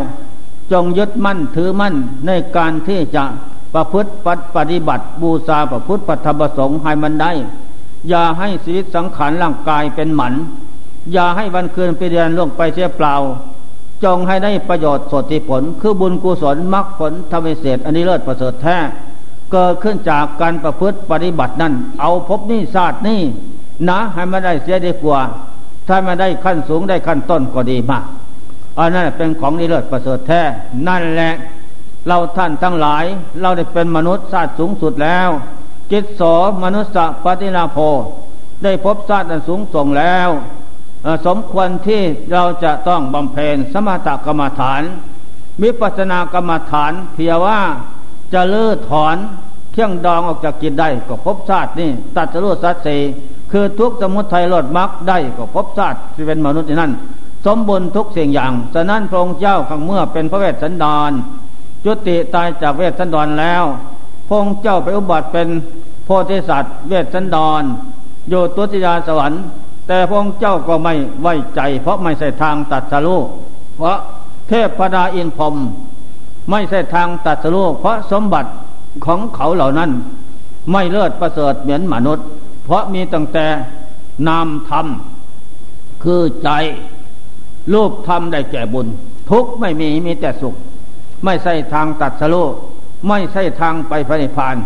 [0.72, 1.94] จงยึดมั่นถือมั่น
[2.26, 3.24] ในการที่จะ
[3.74, 4.11] ประพฤติ
[4.57, 7.33] ปฏิบัติบูชาประพฤติปฏิบัติสงฆ์ให้มันได้
[8.09, 10.35] อย่าให้ชีวิตสังขารร่างกายเป็นหมัน
[11.12, 13.14] อย่าให้วันคืนไปเดือนล่วงไปเสียเปล่า
[14.04, 18.78] จงให้ได้ประโยชน์สดที่ผล คือบุญกุศลมรรคผลทำให้เศษอันนี้เลิศประเสริฐแท้
[19.52, 23.20] เกิดขึ้นจากการประพฤติปฏิบัตินั้นเอาพบนี่ศาสตร์นี่
[23.88, 25.20] นะให้มาได้เสียดีกว่า
[25.88, 28.04] ถ้ามาได้ขั้นสูงได้ขั้นต้นก็ดีมาก
[28.78, 30.42] อันนั้นเป็นของนิเลิศประเสริฐแท้
[30.88, 31.34] นั่นแหละ
[32.06, 33.04] เราท่านทั้งหลาย
[33.42, 35.28] เราได้เป็นมนุษย์ชาติสูงสุดแล้ว
[35.92, 36.22] จิตโส
[36.64, 37.78] มนุษย์ปฏินาโพ
[38.64, 40.28] ได้พบชาติอันสูงส่งแล้ว
[41.26, 44.82] สมควรที่เราจะต้องบำเพ็ญสมถกรรมฐาน
[45.62, 47.61] มิปัสนากรรมฐานเพียว่า
[48.32, 49.16] จะเลื่อถอน
[49.72, 52.96] เครื่องดองออกจากจิตได้ก็พบชาตินี่ตัดจะรู้สัตสี
[53.52, 56.92] คือทุกสมุทัยลดมรรคได้ก็พบชาติที่เป็นมนุษย์นั่น
[57.46, 61.11] สมบูรณ์ทุกสิ่งอย่างฉะนั้นพระองค์เจ้าขังเมื่อเป็นพระเวสสันดร
[61.84, 63.64] จุติตายจากเวสสันดรแล้ว
[64.26, 65.48] พระองค์เจ้าไปอุบัติเป็น
[66.04, 67.62] โพธิสัตว์เวสสันดร
[68.28, 69.42] อยู่ตุติยาสวรรค์
[69.88, 73.16] แต่พระองค์เจ้าก็ไม่ไว้ใจ เพราะไม่ใช่ทางตัดสรุ
[73.77, 73.98] เพราะ
[74.48, 75.55] เทพพดาอินพรม
[76.51, 78.51] ไม่ใช่ทางตัดสรุเพราะสมบัติ
[79.07, 79.90] ของเขาเหล่านั้น
[80.72, 82.27] ไม่เลิศประเสริฐเหมือนมนุษย์
[82.64, 83.46] เพราะมีตั้งแต่
[84.29, 84.87] นามธรรม
[86.05, 86.51] คือใจ
[87.72, 88.87] รูปธรรมได้แก่บุญ
[89.31, 90.55] ทุกไม่มีมีแต่สุข
[91.24, 92.37] ไม่ใช่ทางตัดสโล
[93.09, 94.57] ไม่ใช่ทางไปพระนิพพาน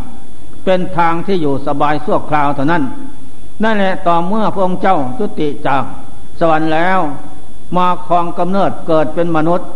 [0.64, 2.82] เป็นทางที่อยู่สบายสั่วคราวเท่านั้น
[3.62, 5.82] นั่นแหละต่อเมื่อพระองค์เจ้าจุติจาก
[6.40, 6.98] สวรรค์แล้ว
[7.76, 9.68] มาครองกำเนิดเกิดเป็นมนุษย์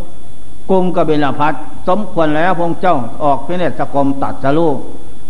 [0.71, 1.55] กรุงกบิลพัท
[1.89, 4.69] สมควรแล้วพระองค์เจ้าออกพิเนศกรมตัดสลู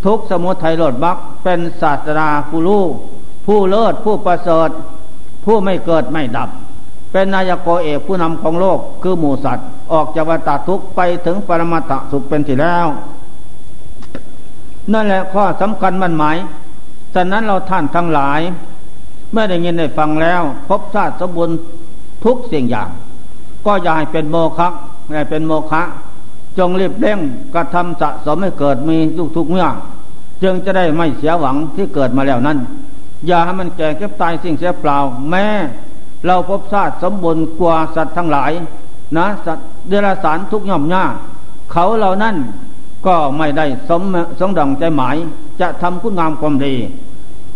[0.04, 2.90] ทุกสมุทัยโลดบักเป็นศาสนาผู้ลูก
[3.46, 4.70] ผู้เลิศผู้ประเสริฐ
[5.44, 6.48] ผู้ไม่เกิดไม่ดับ
[7.12, 12.86] เป็นนายกเอกผู้นำของโลกคือหมูสัตว์ ออกจากวัฏทุกไปถึงปรมาตะสุขเป็นที่แล้ว
[14.92, 16.36] นั่นแหละข้อสำคัญมันหมาย
[17.16, 18.40] ฉะนั้นเราท่านทั้งหลาย
[19.32, 21.56] เมื่อได้ยินได้ฟังแล้ว พบชาติสมบูรณ์
[22.24, 22.88] ทุกสิ่งอย่าง
[23.66, 24.68] ก็อย่าให้เป็นโมฆะ
[25.04, 25.82] ไม่าเป็นโมฆะ
[26.58, 27.18] จงรีบเร่ง
[27.54, 29.66] กระทำสะสมให้เกิดมีทุกทุกเมื่อ
[30.42, 32.58] จึงจะได้ไม่เสียหวังที่เกิดมาแล้วนั้น
[33.26, 34.98] อย่าให้มันแก่เก็บตายสิ่งเสียเปล่า
[35.30, 35.44] แม้
[36.26, 38.52] เราพบชาติสมบูรณ์กว่าสัตว์ทั้งหลาย
[39.16, 41.04] นะสัตว์เดรัจฉานทุกย่อมหน้า
[41.72, 42.36] เขาเหล่านั้น
[43.06, 44.02] ก็ไม่ได้สม
[44.40, 45.16] สงดังใจหมาย
[45.60, 46.74] จะทำคุณงามความดี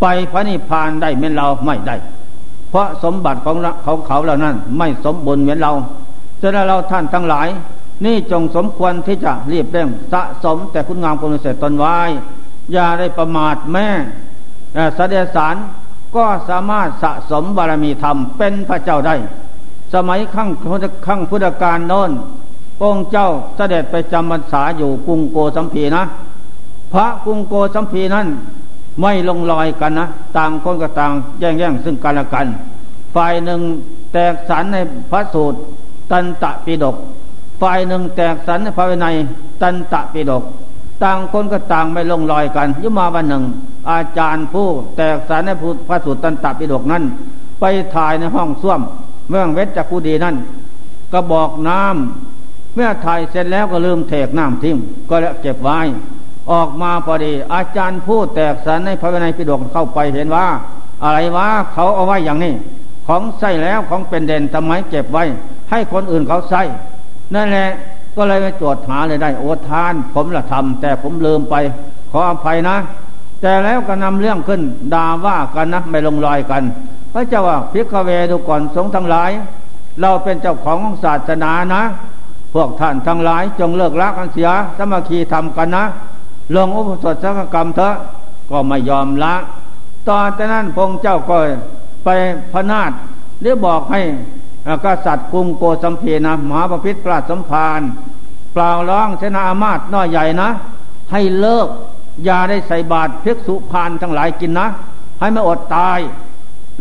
[0.00, 1.96] ไปพระนิพพานได้เหมือนเราไม่ได้
[2.70, 5.72] เพราะสมบัติของเขาเขาเหล่านั้น ไม่สมบูรณ์เหมือนเรา
[6.40, 7.48] จะได้เราท่านทั้งหลาย
[8.04, 11.96] นี่จงสมควรที่จะรีบเร่งสะสมแต่คุณงามความดีเสร็จตนไว้
[12.72, 13.86] อย่าได้ประมาทแม่
[14.76, 15.56] สเสดสาร
[16.16, 19.16] ก็สามารถสะสมบารมีธรรมเป็นพระเจ้าได้
[19.94, 20.48] สมัยขั้ง
[21.06, 22.10] ขั้งพุทธกาลโน้น
[22.82, 26.02] องค์เจ้าเสด็จไปจำพรรษาอยู่กรุงโกสัมพีนะ
[26.92, 28.26] พระกรุงโกสัมพีนั้น
[29.00, 32.46] ไม่ลงรอยกันนะต่างคนก็ต่างแย่งแย่งซึ่งกันและกัน
[33.14, 33.60] ฝ่ายหนึ่ง
[34.12, 34.76] แตกสันใน
[35.10, 35.58] พระสูตร
[36.10, 36.96] ตันตะปิดก
[37.60, 39.14] ฝ่ายหนึ่งแตกสันในพระวินัย
[39.62, 40.42] ตันตะปิดก
[41.02, 43.44] ต่างคนก็ต่างไม่ลงรอยกันยุมาวันหนึ่ง
[43.90, 45.50] อาจารย์ผู้แตกสารใน
[45.88, 47.04] พระสุตรตันตะปิฎกนั้น
[47.60, 48.80] ไปถ่ายในห้องส้วม
[49.28, 50.36] เมื่อเวชจักกูดีนั้น
[51.12, 54.76] ก็บอกน้ำเมื่อถ่ายเสร็จแล้วก็ลืมเทกน้ำทิ้ง
[55.08, 55.78] ก็แล้วเก็บไว้
[56.52, 60.46] ออกมาพอดี อาจารย์ผู้แตกสารในพระวินัยปิฎกเข้าไปเห็นว่า
[61.04, 62.54] อะไรวะเขาเอาไว้อย่างนี้
[63.06, 65.24] ของใส่แล้วของเป็นเด่นทำไมเก็บไว้
[65.70, 66.62] ให้คนอื่นเขาใส่
[67.34, 67.68] นั่นแหละ
[68.16, 71.54] ก็เลยไปตรวจหาเลยได้โอทาน ผมละทำแต่ผมลืมไป
[72.10, 72.76] ขออภัยนะ
[73.42, 74.60] แต่แล้วก็นำเรื่องขึ้น
[74.94, 76.62] ด่าว่ากันนะไม่ลงรอยกัน
[77.12, 79.30] พระเจ้าว่าพิกเวดูก่อนสงทั้งหลาย
[80.00, 81.82] เราเป็นเจ้าของของศาสนานะ
[82.54, 85.84] พวกท่านทั้งหลายจงเลิกละกันเสียสมาคีทำกันนะ
[86.54, 87.94] ลงอุปสมสักกรรมเถอะ
[88.50, 89.34] ก็ไม่ยอมละ
[90.08, 91.38] ตอนนั้นพงเจ้าก็
[92.04, 92.08] ไป
[92.52, 92.90] พนาด
[93.40, 94.00] หรือบอกให้
[94.84, 97.80] กษัตริย์กรุงโกสัมพีนะมหาปพิธปราสมพาน
[98.52, 100.48] เปล่าร้องเสนาอามาตน้อยใหญ่นะ
[101.12, 101.68] ให้เลิก
[102.24, 104.66] อย่าได้ใส่บาตรเพิกสุพานทั้งหลายกินนะ
[105.20, 105.98] ให้ไม่อดตาย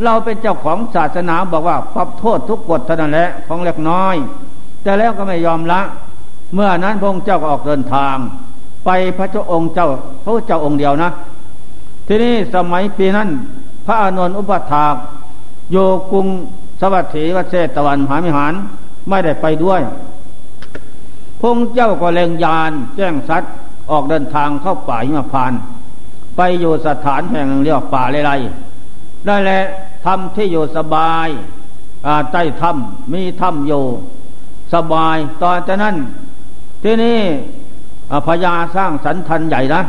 [0.04, 4.16] เราเป็นเจ้าของศาสนาบอกว่าปรับโทษทุกกฎเท่านั้นแหละของเล็กน้อย
[4.84, 5.82] แต่แล้วก็ไม่ยอมละ
[6.54, 8.16] เมื่อนั้นพระองค์เจ้าก็ออกเดินทาง
[8.86, 9.88] ไปพระเจ้าองค์เจ้า
[10.24, 11.10] พระเจ้าองค์เดียวนะ
[12.08, 13.30] ทีนี้สมัยปีนั้น
[13.86, 14.96] พระอานนท์อุปถาก
[15.72, 15.78] โย
[16.12, 16.28] กรุง
[16.82, 18.54] สวัสดีวัเชตวันหามิหาร
[19.10, 19.82] ไม่ได้ไปด้วย
[21.42, 23.52] พงเจ้าก็เล็งยานแจ้งสัตว์
[23.92, 25.54] ออกเดินทางเข้าป่าหิมพาน
[26.38, 28.32] ไปอยู่สถานแห่งเรียกป่าเลไร
[29.26, 29.60] ได้แหละ
[30.06, 31.28] ทำที่อยู่สบาย
[32.32, 33.84] ใต้ถ้ำมีถ้ำอยู่
[34.74, 35.96] สบายตอนจากนั้น
[36.84, 37.20] ที่นี่
[38.28, 39.82] พญาสร้างสันทันใหญ่นะ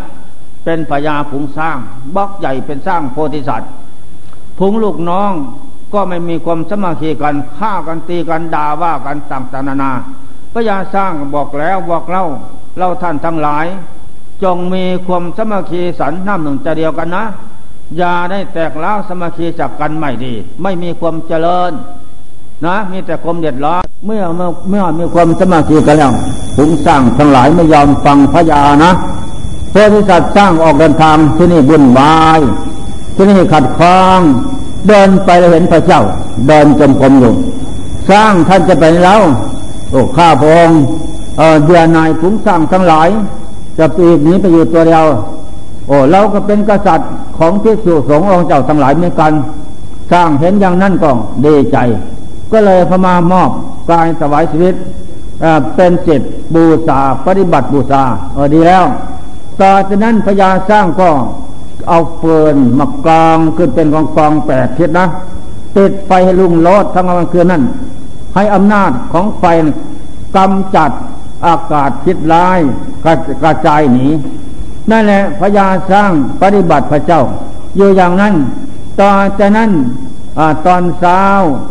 [0.64, 1.76] เป็นพญาผงสร้าง
[2.16, 3.70] บักใหญ่เป็นสร้างโพธิสัตว์
[4.59, 5.33] ผงลูกน้อง
[5.94, 9.92] ก็ไม่มีความสมาคีกันฆ่ากันตีกันด่าว่ากันต่างๆนานา
[10.52, 12.24] พญาสร้างบอกแล้วบอกเล่า
[12.78, 13.66] เราท่านทั้งหลาย
[14.42, 17.24] จงมีความสมาคีสันน้ำหนึ่งจะเดียวกันนะ
[17.96, 21.72] อย่าได้แตกแล้วสมาคีจากกันไม่ดี ไม่มีความเจริญ
[22.66, 26.12] นะมีแต่ความเดือดร้อนเมื่อเมื่อเมื่อมีความสมาธิกันแล้ว
[26.57, 28.92] ผงสร้างทั้งหลายไม่ยอมฟังพญานะ
[29.70, 32.40] โพธิสัตว์สร้างออกเดินทางที่นี่บุญวาย
[33.14, 34.20] ที่นี่ขัดข้อง
[34.88, 36.03] เดินไปแล้วเห็นพระเจ้า
[36.49, 37.35] เดินจมกรมอยู่
[38.11, 39.20] สร้างท่านจะไปแล้ว
[39.90, 40.70] โอ้ข้าพง
[41.38, 43.09] เออเดือนายผงสร้างทั้งหลาย
[43.79, 45.07] จะปีกนี้ไปอยู่ตัวเดียว
[45.87, 49.33] โอ้เราก็เป็นกษัตริย์ของที่สุสงองค์เจ้าทั้งหลายเหมือนกัน
[50.12, 51.11] สร้างเห็นอย่างนั้นก็
[51.46, 51.79] ดีใจ
[52.52, 53.50] ก็เลยพมามอบ
[53.90, 54.74] กายสวายชีวิต
[55.76, 56.22] เป็นจิต
[56.54, 58.02] บูชาปฏิบัติบูชา
[58.34, 58.84] เออดีแล้ว
[59.60, 61.10] ต่อจากนั้นพญาสร้างก็
[61.88, 65.06] เอาเฟืนมากรองขึ้นเป็นกองกองแปดทิศนะ
[65.76, 67.62] ติดไฟให้ลุงโลดทั้งวันคืนนั้น
[68.34, 69.44] ให้อำนาจของไฟ
[70.36, 70.90] กำจัด
[71.46, 72.58] อากาศทิศร้าย
[73.04, 74.06] กระกระจายหนี
[74.90, 77.22] นั่นแหละพญาสร้างปฏิบัติพระเจ้า
[77.76, 78.34] อยู่อย่างนั้น
[79.00, 79.70] ต่อจากนั้น
[80.66, 81.20] ตอนเช้า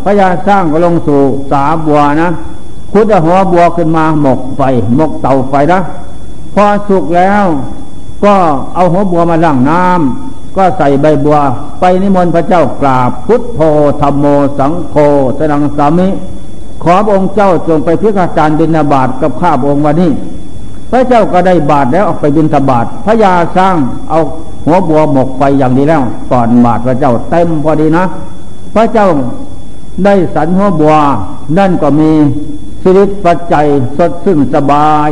[0.04, 2.32] พญาสร้างก็ลงสู่สาบัวนะ
[2.92, 4.62] คุดหัวบัวขึ้นมาหมกไฟ
[4.96, 5.80] หมกเตาไฟนะ
[6.56, 7.46] พอสุกแล้ว
[8.24, 8.36] ก็
[8.76, 11.38] เอาหัวบัวมาล้างน้ำก็ใส่ใบบัว
[11.80, 13.60] ไปนิมนต์พระเจ้ากราบพุทโธ
[14.02, 14.26] ธรรมโม
[14.60, 14.96] สังโฆ
[15.38, 16.08] สนังสามิ
[16.84, 20.12] ขอองค์เจ้าจงไปพิฆาจารบินาบาตกับข้าองค์วันนี้
[20.92, 23.76] พระเจ้าก็ได้บาทแล้วออกไปบินทบาทพระยาสร้าง
[24.10, 24.20] เอา
[24.66, 26.02] หัวบัวหมกไฟอย่างนี้แล้ว
[26.32, 28.04] ก่อนบาทพระเจ้าเต็มพอดีนะ
[28.74, 29.08] พระเจ้า
[30.06, 30.96] ได้สันหัวบัว
[31.58, 32.12] นั่นก็มี
[32.84, 33.66] ชีวิตปัจจัย
[33.98, 35.10] สดซึ่งสบาย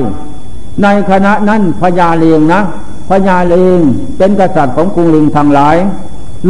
[0.84, 2.62] ในคณะนั้นพญาเลียงนะ
[3.10, 3.80] พญาเลียง
[4.18, 5.78] เป็นกษัตริย์ของกรุงลิงทางหลาย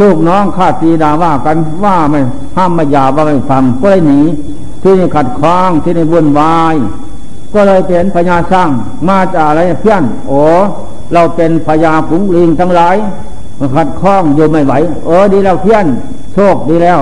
[0.00, 2.20] ลูกน้องข้าตีดาว่ากันว่าไม่
[2.56, 4.20] ห้ามมายาว่าไม่ฟังก็เลยหนี
[4.82, 6.74] ที่นี่ขัดข้องที่นี่วุ่นวาย
[7.54, 8.70] ก็เลยเป็นพญาสร้าง
[9.08, 10.42] มาจากอะไรเพื่อนโอ้
[11.12, 12.96] เราเป็นพญาผงลิงทั้งหลาย
[13.74, 14.72] ขัดข้องอยู่ไม่ไหว
[15.06, 15.86] เออดีแล้วเพื่อน
[16.34, 17.00] โชคดีแล้ว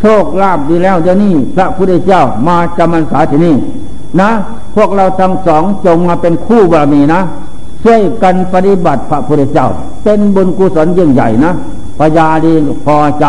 [0.00, 3.54] โชคลาภดีแล้วเดี๋ยวนี้พระพุทธเจ้ามาจำพรรษาที่นี่
[4.20, 4.30] นะ
[4.76, 7.20] พวกเราทั้งสองจงมาเป็นคู่บารมีนะ
[7.84, 9.68] ช่วยกันปฏิบัติพระพุทธเจ้า
[10.04, 11.52] เป็นบุญกุศลยิ่งใหญ่นะ
[11.98, 12.52] พญาดี
[12.84, 13.26] พอใจ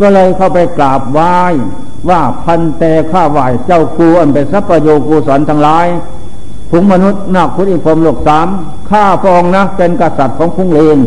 [0.00, 1.34] ก็เลยเข้าไปกราบไหว้
[2.10, 5.86] ว่าพันเตข้าไหวเจ้าครูอันเป็นสัพโยกุศลทั้งหลาย
[6.70, 8.48] ผงมนุษย์นักพุทธิพรมโลกสาม
[8.90, 10.98] ข้าพองนะเป็นกษัตริย์ของพุงเลน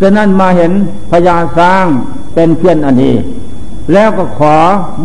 [0.00, 0.72] ฉะนั้นมาเห็น
[1.10, 1.86] พญาสร้าง
[2.34, 3.16] เป็นเพื่อนอันนี้
[3.92, 4.56] แล้วก็ขอ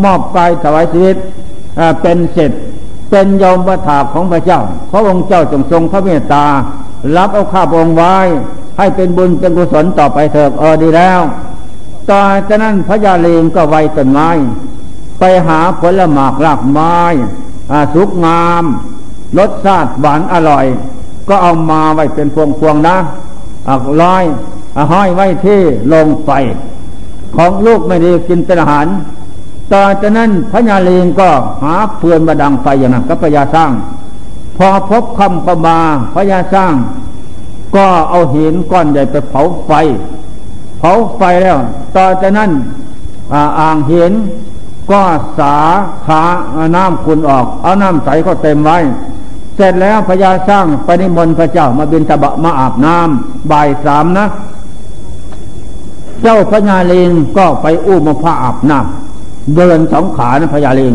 [0.04, 1.18] มอบกายถวายชีวิต
[2.02, 2.52] เป็นเสร็จ
[3.10, 4.60] เป็นยอมประถาของพระเจ้า
[4.92, 6.46] พระองค์เจ้าจงทรงพระเมตตา
[7.16, 8.16] รับเอาข้าพระองค์ไว้
[8.78, 11.20] ให้เป็นบุญเป็นกุศลต่อไปเถิดเออดีแล้ว
[12.10, 14.30] ต่อจากนั้นพระยาเลงก็ไวต้นไม้
[15.20, 16.96] ไปหาผลหมากรากไม้
[17.94, 18.64] สุกงาม
[19.38, 20.66] รสชาติหวานอร่อย
[21.30, 22.98] ก็เอามาไว้เป็นพวงพวงนะ
[23.70, 24.24] อักร้อย
[24.92, 25.60] ห้อยไว้ที่
[25.94, 26.30] ลงไฟ
[27.36, 28.88] ของลูกไม่ได้กินเป็นอาหาร
[29.74, 31.30] ต่อจากนั้นพญาลีงก็
[31.64, 33.72] หาเฟือนมาดังไฟอย่างนั้นก็พญาสร้าง
[34.58, 35.80] พอพบคำประมา
[36.16, 36.74] พญาสร้าง
[37.76, 39.72] ก็เอาหินก้อนใหญ่ไปเผาไฟ
[40.80, 41.58] เผาไฟแล้ว
[41.96, 42.52] ต่อจากนั้น
[43.60, 44.14] อ่างหิน
[44.92, 45.02] ก็
[45.40, 45.58] สา
[46.06, 46.22] ขา
[46.76, 48.78] น้ำคุณออก เอาน้ำใสก็เต็มไว้
[49.56, 54.26] เสร็จแล้วพญาสร้างไปนิมนต์พระเจ้ามาบินทบะมาอาบน้ำบ่ายสามนะ
[56.24, 60.94] เจ้าพญาลิงก็ไปอุ้มผ้าอาบน้ำเดินสองขานะพญาลิง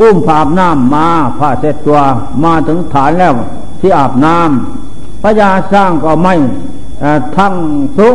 [0.00, 1.06] อุ้มผ้าอาบน้ำมา
[1.38, 1.98] ผ้าเสร็จตัว
[2.44, 3.34] มาถึงฐานแล้ว
[3.80, 6.34] ที่อาบน้ำพญาสร้างก็ไม่
[7.36, 7.54] ทั้ง
[7.96, 8.08] สุ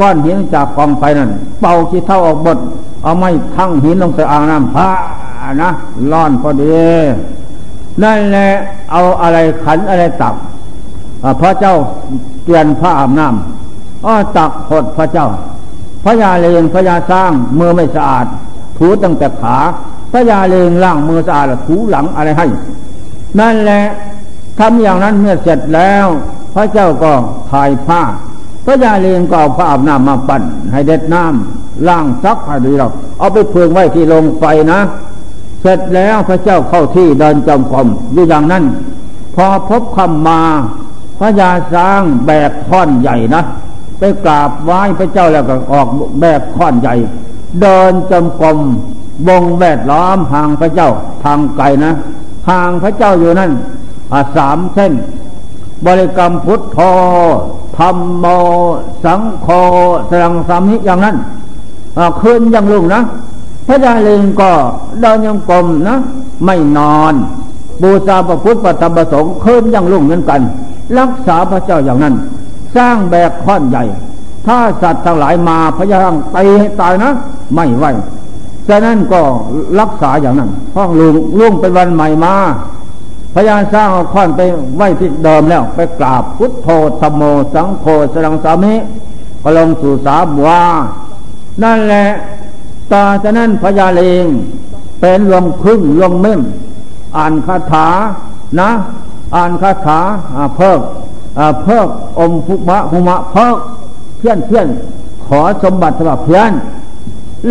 [0.00, 2.58] ก้อนหินจากกองไฟนั่น เป่าขี้เท่าออกบด
[3.02, 4.88] เอาไม่ทั้งหินลงใส่อ่างน้ำพระ
[5.62, 5.70] นะ
[6.12, 6.84] ร้อนพอดี
[8.02, 8.48] นั่นแหละ
[8.92, 10.34] เอาอะไรขันอะไรตัก
[11.40, 11.74] พระเจ้า
[12.44, 13.59] เตียนผ้าอาบน้ำ
[14.06, 15.28] อ้อตักหดพระเจ้า
[16.04, 18.26] พระยาเลงพระยาสร้างมือไม่สะอาด
[18.78, 19.56] ถูตั้งแต่ขา
[20.12, 22.46] พระยาเลงล่างมือสะอาดถูหลังอะไรให้
[23.40, 23.82] นั่นแหละ
[24.58, 26.06] ทำอย่างนั้นเมื่อเสร็จแล้ว
[26.54, 27.12] พระเจ้าก็
[27.50, 28.02] ถ่ายผ้า
[28.64, 34.80] พระยาเลงก็เอาผ้าอาบน้ำมาปั่น ให้เด็ดน้ำล่างซักให้ดีหรอกเอาไปเพืองไว้ที่ลงไฟนะ
[35.60, 38.64] เสร็จแล้วพระเจ้าเข้าที่เดินจมกรมอยู่อย่างนั้น
[39.34, 40.42] พอพบคำมา
[41.18, 43.42] พระยาสร้างแบกท่อนใหญ่นะ
[44.00, 45.88] ไปกราบไหว้พระเจ้าแล้วก็ออก
[46.20, 46.94] แบบข้อนใหญ่
[47.60, 48.58] เดินจมกรม
[49.28, 50.90] วงแวดล้อมห่างพระเจ้า
[51.24, 51.92] ทางไกลนะ
[52.48, 53.50] ห่างพระเจ้าอยู่นั่น
[54.36, 54.92] สามเส้น
[55.86, 56.78] บริกรรมพุทโธ
[57.78, 58.26] ธรรมโม
[59.04, 59.48] สังโฆ
[60.10, 61.16] สังสามิอย่างนั้น
[62.20, 63.00] คืนยังลุงนะ
[63.66, 64.50] พระยาลิงก็
[65.00, 65.96] เดินยังกรมนะ
[66.44, 67.14] ไม่นอน
[67.82, 70.40] บูชาพระพุทธปฏิบัติสงฆ์คืนยังลุงเหมือนกัน
[70.98, 72.14] รักษาพระเจ้าอย่างนั้น
[72.76, 73.84] สร้างแบกค้อนใหญ่
[74.46, 77.10] ถ้าสัตว์ทั้งหลายมาพยายามตีให้ตายนะ
[77.54, 77.84] ไม่ไหว
[78.68, 79.20] ฉะนั้นก็
[79.80, 82.34] รักษาอย่างนั้นห้องลุงลุงเป็นวันใหม่มา
[83.34, 84.40] พยานสร้างเอาค้อนไป
[84.76, 86.68] ไว้ที่เดิมแล้ว ไปกราบพุทโธ
[87.00, 87.22] ธรรมโม
[87.54, 88.74] สังโฆสรังสามิ
[89.42, 90.62] ก็ลงสู่สาบวา
[91.62, 92.06] นั่นแหละ
[92.92, 94.26] ตาฉะนั้นพญาเลง
[95.00, 96.40] เป็นลงพึ่งลงเม่ม
[97.16, 97.88] อ่านคาถา
[98.60, 98.70] นะ
[99.34, 99.98] อ่านคาถา
[100.56, 100.80] เพิก
[101.62, 101.88] เพิก
[102.18, 103.56] อมภุมะภุมะเพิก
[104.18, 104.66] เพี้ยนเพี้ยน
[105.26, 106.50] ขอสมบัติสำหรับเพี้ยน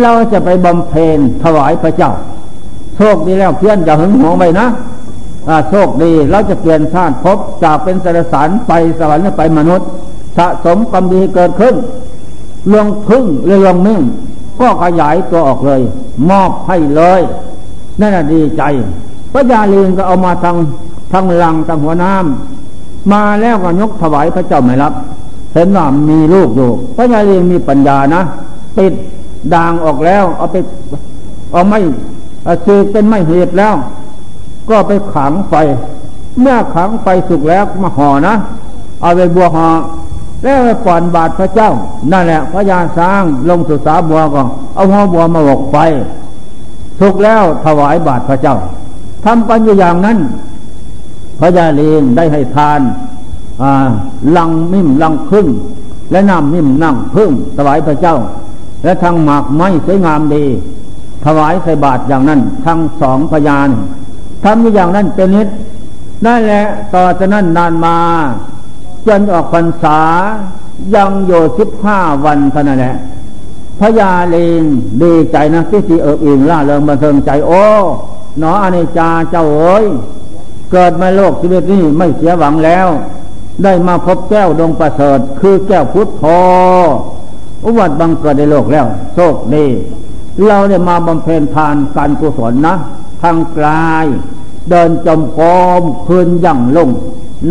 [0.02, 2.12] เราจะไปบำเพ็ญถวายพระเจ้า
[2.96, 4.66] โชคดีแล้วเพี้ยนอย่าหึงหวงไปนะ
[5.68, 9.88] โชคดีเราจะเปลี่ยนชาติพบจากเป็นสารสารไปสวรรค์ไปมนุษย์
[10.36, 11.74] สะสมกรรมดีเกิดขึ้น
[12.72, 14.00] ลงพึ่งเรือลงนึ่ง
[14.60, 15.80] ก็ขยายตัวออกเลย
[16.30, 17.20] มอบให้เลย
[18.00, 18.62] นั่นดีใจ
[19.32, 20.56] พระยาลีนก็เอามาทาง
[21.12, 22.59] ทางลังทางหัวน้ำ
[23.12, 24.92] มาแล้วก็ยกถวายพระเจ้าไม่รับ
[25.54, 28.22] เห็นว่ามีลูกอยู่พระยาลีนมีปัญญานะ
[28.78, 28.92] ติด
[29.54, 30.56] ด่างออกแล้ว เอาไป
[31.52, 31.80] เอาไม่
[32.66, 33.74] สืบเป็นไม่เหตุแล้ว
[34.70, 35.54] ก็ไปขังไฟ
[36.40, 38.34] เมื่อขังไฟสุกแล้วมาห่อนะ
[39.00, 39.68] เอาไปบัวห่อ
[40.42, 41.70] แล้วไปก่อนบาทพระเจ้า
[42.12, 44.42] นั่นแหละพระยาสร้างลงสุสาบัวก็
[44.74, 45.76] เอาหัวบัวมาหกไฟ
[47.00, 48.56] สุกแล้วถวายบาทพระเจ้า
[49.24, 50.18] ทำกันอยู่อย่างนั้น
[51.40, 52.80] พระยาลีนได้ให้ทาน
[54.36, 55.46] ลังมิ่มลังพึ่ง
[56.10, 58.16] และน้ำมิ่มนั่งพึ่งถวายพระเจ้า
[58.84, 60.44] และทางหมากไม้สวยงามดี
[61.24, 63.68] ถวายใส่บาทอย่างนั้นทั้งสองพยาน
[64.44, 65.48] ทำอยู่อย่างนั้นเป็นนิด
[66.26, 66.64] นั่นแหละ
[66.94, 67.98] ต่อจากนั้นนานมา
[69.06, 70.00] จนออกพรรษา
[70.94, 72.96] ยังอยู่สิบห้าวันเท่านั้นแหละ
[73.80, 74.64] พญาเลน
[75.02, 77.64] ดีใจนะที่สีเอิบอิ่งล่าเริงบันเทิงใจโอ้
[78.38, 79.84] หนออเนจาเจ้าเอ๋ย
[80.72, 82.88] เกิดมาโลกชีวิตนี้ไม่เสียหวังแล้ว
[83.64, 86.24] ได้มาพบแก้วดวงประเสริฐ คือแก้วพุทธโธ
[87.64, 89.66] อุบัติบังเกิดในโลกแล้ว โชคดี
[90.46, 92.74] เราได้มาบำเพ็ญทานการกุศลนะ
[93.22, 94.06] ทางกลาย
[94.70, 96.88] เดินจมกอมคืนยั่งลง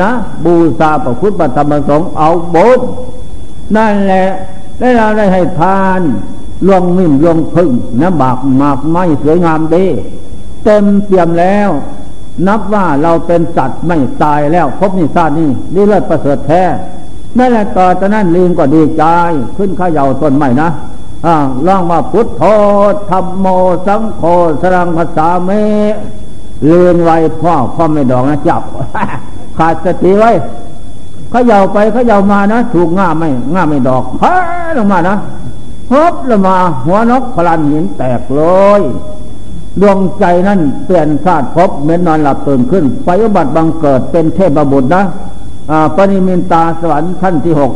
[0.02, 0.10] นะ
[0.44, 2.80] บูชาพระพุทธธรรมสงฆ์เอาบุญ
[3.76, 4.28] นั่นแหละ
[4.80, 6.02] แล้เราได้ให้ทาน
[6.70, 9.86] ลงมิ่มลงพึ่งนะบากหมากไม้สวยงามดี
[10.64, 11.70] เต็มเปี่ยมแล้ว
[12.48, 16.64] นับว่าเราเป็นสัตว์ไม่ตายแล้วพบนิสานนี่นี่เลิศประเสริฐแท้
[17.38, 19.04] นั่นแหละต่อจากนั้นลิงก็ดีใจ
[19.58, 20.70] ขึ้นข้าเยาต้นใหม่นะ
[21.26, 21.36] อ่า
[21.68, 22.44] ล่องมาพุทโธ
[23.10, 23.46] ธรรมโม
[23.88, 24.24] สังโฆ
[24.62, 25.50] สรังภาษาเม
[26.66, 28.64] เลือนไว้พ่อพ่อไม่ดอกนะจับ
[29.58, 30.32] ขาดสติไว้
[31.30, 34.34] เขาเยาไปเขาเยามานะถูกง่าไม่ง่าไม่ดอกเฮ้
[34.78, 35.16] ลงมานะ
[35.90, 38.42] พบลงมา หัวนกพลันหินแตกเล
[38.80, 38.82] ย
[39.82, 45.04] ดวงใจนั่นเปลี่ยนชาติพบเหมือนนอนหลับตื่นขึ้นไปบัติบังเกิดเป็นเทพบุตรนะ
[45.96, 47.72] ปณิมินตาสวรรค์ท่านที่หก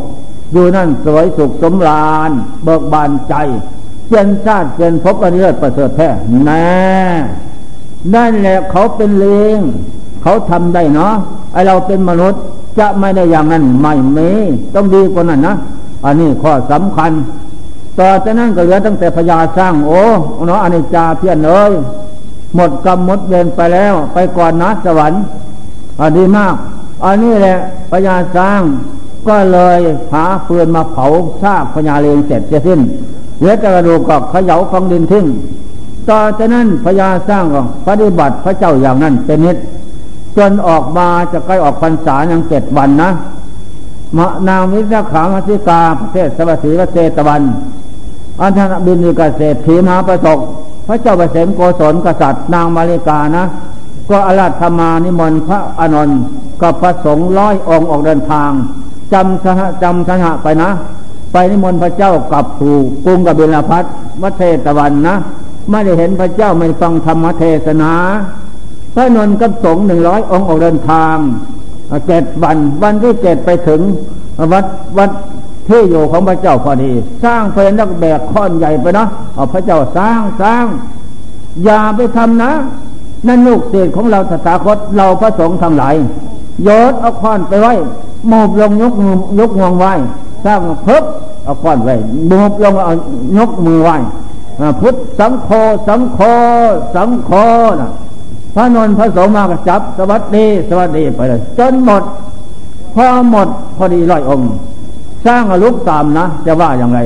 [0.54, 2.32] อยู่นั่นสวยสุขสมราญ
[2.64, 3.34] เบิกบานใจ
[4.08, 6.10] เปลี่ยนชาติเปลี่ยนพบอันนี้ประเสริฐแท้
[6.46, 6.66] แน่
[8.16, 9.26] นั่นแหละเขาเป็นเล
[9.58, 9.60] ง
[10.22, 11.14] เขาทำได้เนาะ
[11.54, 12.42] ไอเราเป็นมนุษย์
[12.80, 14.18] จะไม่ได้อย่างนั้นไม่เม
[14.76, 15.56] ต้องดีกว่านั้นนะ
[16.06, 17.12] อันนี้ข้อสำคัญ
[18.00, 20.02] ต่อจากนั้นก็เหลือตั้งแต่พญาสร้างโอ้
[20.46, 21.72] เนาะอนิจจาเพี้ยนเลย
[22.56, 25.22] หมดกรรมหมดเวรไปแล้ว ไปก่อนนะสวรรค์
[26.02, 26.56] อดีมาก
[27.06, 27.58] อันนี้แหละ
[27.92, 28.62] พญาสร้าง
[29.28, 29.80] ก็เลย
[30.14, 31.06] หาฟืนมาเผา
[31.42, 32.80] ซากพญาเลงเสร็จจะสิ้น
[33.38, 35.26] เหลือแต่กระดูกก็เขย่าฟังดินทิ้ง
[36.10, 39.58] ต่อจากนั้นพญาสร้างก็ปฏิบัติพระเจ้าอย่างนั้นเป็นนิด
[40.38, 43.10] จนออกมาจะใกล้ออกพรรษาอยังเจ็ดวันนะ
[44.18, 44.20] ม
[44.50, 47.42] นางวิสาขามัสิกาประเทศสวัสดีวเศตะวัน
[48.42, 50.40] อันธนบินีกเกษตรีมหาประสก
[50.88, 53.44] พระเจ้าเปรตโกศลกษัตริย์นางมาริกานะ
[54.10, 56.20] ก็อาราธมานิมนต์พระอนนท์
[56.62, 58.52] กับพระสงฆ์ร้อยองค์ออกเดินทาง
[59.14, 60.70] จำสหจำสหไปนะ
[61.32, 62.76] ไปนิมนต์พระเจ้ากลับสู่
[63.06, 63.84] กรุงกบิลพัท
[64.22, 65.16] วัดเทตวันนะ
[65.70, 67.94] ไม่ได้เห็นพระเจ้าไม่ฟังธรรมเทศนา
[68.96, 71.16] พระนนท์กับสงฆ์หนึ่งร้อยองค์ออกเดินทาง
[72.08, 73.82] เจ็ดวันวันที่เจ็ดไปถึง
[74.52, 74.66] วัด
[74.98, 75.12] วัด
[75.68, 76.92] ที่อยู่ของพระเจ้าพอดี
[77.24, 79.06] สร้างเพลินนักแบกค้อนใหญ่ไปนะ
[79.36, 80.66] เอาพระเจ้าสร้างสร้าง
[81.66, 82.52] อย่าไปทำนะ
[83.28, 85.96] นั่นลูกเศษของเราสถาคตเราพระสงฆ์ทั้งหลาย
[86.64, 87.74] โยดเอาค้อนไปไว้
[88.28, 89.94] โมบลงยกมือยกงวงไว้
[90.46, 91.04] สร้างเพิบ
[91.46, 91.96] เอาค้อนไว้
[92.28, 92.94] โมบลงเอา
[93.38, 93.98] ยกมือไว้
[94.82, 95.50] พุทธสังโฆ
[95.88, 96.20] สังโฆ
[96.96, 97.32] สังโฆ
[97.80, 97.90] นะ
[98.56, 102.04] พระนนท์พระสงฆ์มาก็จับ สวัสดี สวัสดีไปเลยจนหมด
[102.96, 103.48] พอหมด
[103.78, 104.50] พอดีร้อยองค์
[105.26, 107.00] สร้างอลุกตามนะ จะว่าอย่างไร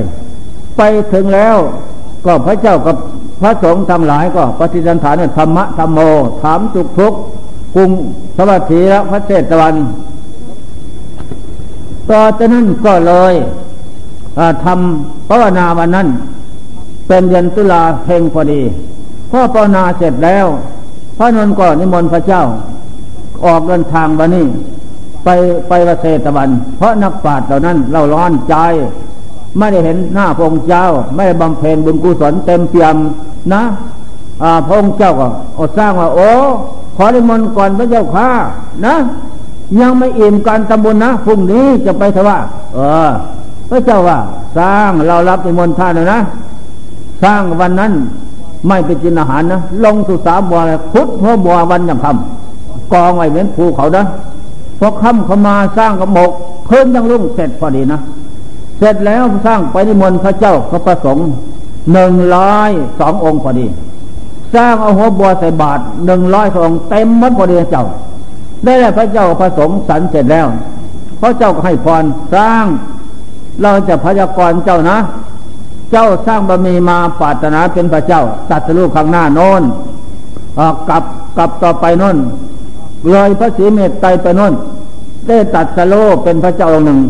[0.76, 1.56] ไปถึงแล้ว
[2.26, 2.96] ก็พระเจ้ากับ
[3.40, 5.98] พระสงฆ์ทำหลายก็ปฏิสันฐานธรรมะธรรมโม
[6.42, 7.12] ถามสุขทุก
[7.74, 7.90] กรุง
[8.36, 9.74] สวัสดีแล้วพระเจตวัน
[12.10, 13.34] ต่อจากนั้นก็เลย
[14.64, 16.08] ทำภาวนาวันนั้น
[17.08, 18.62] เป็นเดือนตุลาเพ่งพอดี
[19.30, 20.46] พ่อปนาเสร็จแล้ว
[21.18, 22.42] พระนนท์ก็นิมนต์พระเจ้า
[23.44, 24.46] ออกเดินทางวันนี้
[25.24, 25.28] ไป
[25.68, 28.54] ไปวเสตะวัน เพราะนักปราชญ์เหล่านั้นเราร้อนใจ
[29.58, 32.96] ไม่ได้เห็นหน้าพระองค์เจ้า ไม่ได้บำเพ็ญบุญกุศลเต็มเปี่ยม
[33.52, 33.62] นะ
[34.66, 35.26] พระองค์เจ้าก็
[35.58, 36.28] อดสร้างว่า โอ้
[36.96, 38.28] ขอนิมนก่อนพระเจ้าข้า
[38.86, 38.94] นะ
[39.80, 42.38] ยังไม่อิ่มการทำบุญนะพรุ่งนี้จะไปทว่า
[42.74, 43.10] เออ
[43.70, 44.18] พระเจ้าว่า
[44.58, 46.20] สร้างเรารับนิมนท่านนะ
[47.22, 47.92] สร้างวันนั้น
[48.68, 50.60] ไม่ไปกินอาหารนะ ลงสุสาบัว
[50.92, 54.04] พุทธหัวบัววันยังคำกองไว้เหมือนภูเขานะ
[54.78, 56.30] พอค่ำเขามาสร้างกระหมก
[56.66, 58.00] เพิ่นยังรุ่งเสร็จพอดีนะ
[58.78, 61.26] เสร็จแล้วสร้างไปนิมนต์พระเจ้าก็ประสงค์
[61.92, 63.66] หนึ่งร้อยสององค์พอดี
[64.54, 67.84] สร้างเอาหัวบัวใส่บาทหนึ่งร้อยสองเต็มมัดพอดีเจ้า
[68.64, 70.46] ได้แล้วพระเจ้าประสงค์สรรเสร็จแล้ว
[71.20, 72.04] พระเจ้าก็ให้พร
[72.34, 72.64] สร้าง
[73.62, 74.98] เราจะพยากรเจ้านะ
[75.92, 79.62] เจ้าสร้างบารมีมาปาตนาเป็นพระเจ้าตัดสู้ข้างหน้าโน้น
[80.88, 81.04] กลับ
[81.36, 82.16] กลับต่อไปโน้น
[83.10, 84.54] เลยพระศรีเมตไตรไปโน้น
[85.26, 85.94] ได้ตัดสโล
[86.24, 87.00] เป็นพระเจ้าองค์หนึ่ง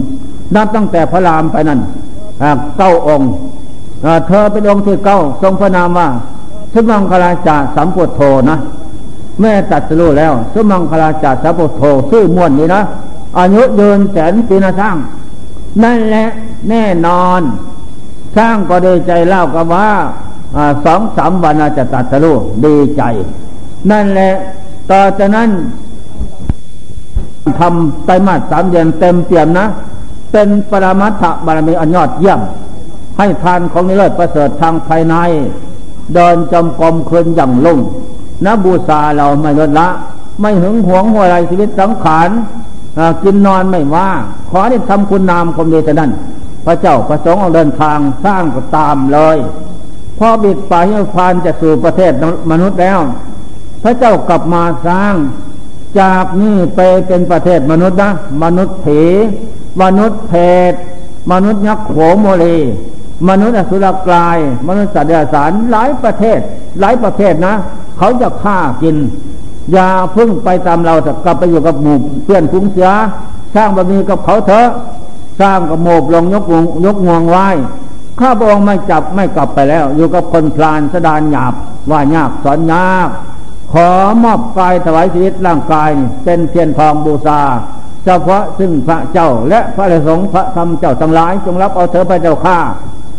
[0.54, 1.80] นับตั้งแต่พระรามไปนั่น
[2.78, 3.28] เก้าองค์
[4.26, 6.08] เธอเป็นองค์ที่เก้าทรงพระนามว่า
[6.72, 8.20] สุมังคลาจาสัมพุโธ
[8.50, 8.56] นะ
[9.40, 12.82] แม่ตัดสโลแล้วสุมังคลาจาสัมพุโธซื่อม้วนนี่นะ
[13.38, 14.96] อายุยืนแสนปีนะสร้าง
[15.82, 16.26] นั่นแหละ
[16.70, 17.40] แน่นอน
[18.36, 19.88] สร้างก็ดีใจเล่ากับว่า
[20.84, 22.36] สองสามวันจจะตัดสรู้
[22.66, 23.02] ดีใจ
[23.90, 24.32] นั่นแหละ
[24.90, 25.50] ต่อจากนั้น
[27.60, 29.66] ทำไตรมาสสามเดือนเต็มเปี่ยมนะ
[30.32, 32.40] เป็นปรมัตถบารมีอันยอดเยี่ยม
[33.18, 35.14] ให้ทานของนิเลิศประเสริฐทางภายใน
[36.14, 37.78] เดินจำกรมคืนอย่างลุ่ง
[38.44, 39.88] นะบูชาเราไม่ลดละ
[40.40, 42.28] ไม่หึงหวงหัวไรชีวิตสังขาร
[43.22, 44.08] กินนอนไม่ว่า
[44.50, 46.10] ขอได้ทำคุณนามคมดีแต่นั้น
[46.64, 49.36] พระเจ้าประสงค์เอาเดินทางสร้างก็ตามเลย
[50.18, 52.12] พอบิดป่าหิมพานจะสู่ประเทศ
[52.50, 52.98] มนุษย์แล้ว
[53.82, 55.14] พระเจ้ากลับมาสร้าง
[56.00, 58.10] จากนี่ไปเป็นประเทศมนุษย์นะ
[58.42, 59.02] มนุษย์ผี
[59.82, 60.34] มนุษย์เพ
[60.70, 60.72] ศ
[61.32, 62.58] มนุษย์ยักษ์โขโมลี
[63.28, 66.38] มนุษย์อสุรกาย มนุษย์สัตว์เดรัจฉานหลายประเทศ
[66.80, 67.54] หลายประเทศนะ
[67.98, 68.96] เขาจะฆ่ากิน
[69.72, 72.90] อย่าพึ่งไปตามเราแต่กลับไปอยู่กับหมู่เพื่อนคุ้งเสีย
[73.54, 74.68] สร้างบะมีกับเขาเถอะ
[75.40, 77.48] สร้างกระโมบลงยกงยกงวงไว้
[78.20, 81.54] ข้าพระองค์ไม่จับไม่กลับไปแล้ว อยู่กับคนพลานสดานหยาบ
[81.90, 83.08] ว่ายากสอนยาก
[83.72, 83.90] ขอ
[84.22, 85.90] มอบกายถวายชีวิตร่างกาย
[86.24, 87.40] เป็นเทียนทองบูชา
[88.04, 92.58] เฉพาะซึ่งพระเจ้าและพระสงฆ์พระธรรมเจ้าทั้งหลายจงรับเอาเถอพระเจ้าข้า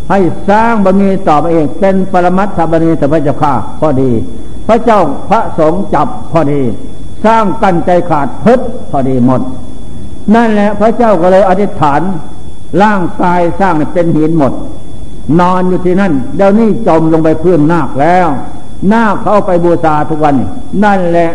[0.09, 0.19] ให้
[0.49, 4.11] สร้างบารมีต่อไปเองเป็นปรมัตถบารมีต่อพระเจ้าข้าพอดี
[4.67, 6.61] พระเจ้าพระสงฆ์จับพอดี
[7.25, 8.59] สร้างกั้นใจขาดพึด
[8.91, 9.41] พอดีหมด
[10.35, 12.01] นั่นแหละพระเจ้าก็เลยอธิษฐาน
[12.83, 14.53] ร่างกายสร้างเป็นหินหมด
[15.39, 18.27] นอนอยู่ที่นั่นเดี๋ยวนี้จมลงไปพื้นนาคแล้ว
[18.87, 20.35] หน้าเขาไปบูชาทุกวัน
[20.83, 21.29] นั่นแหละ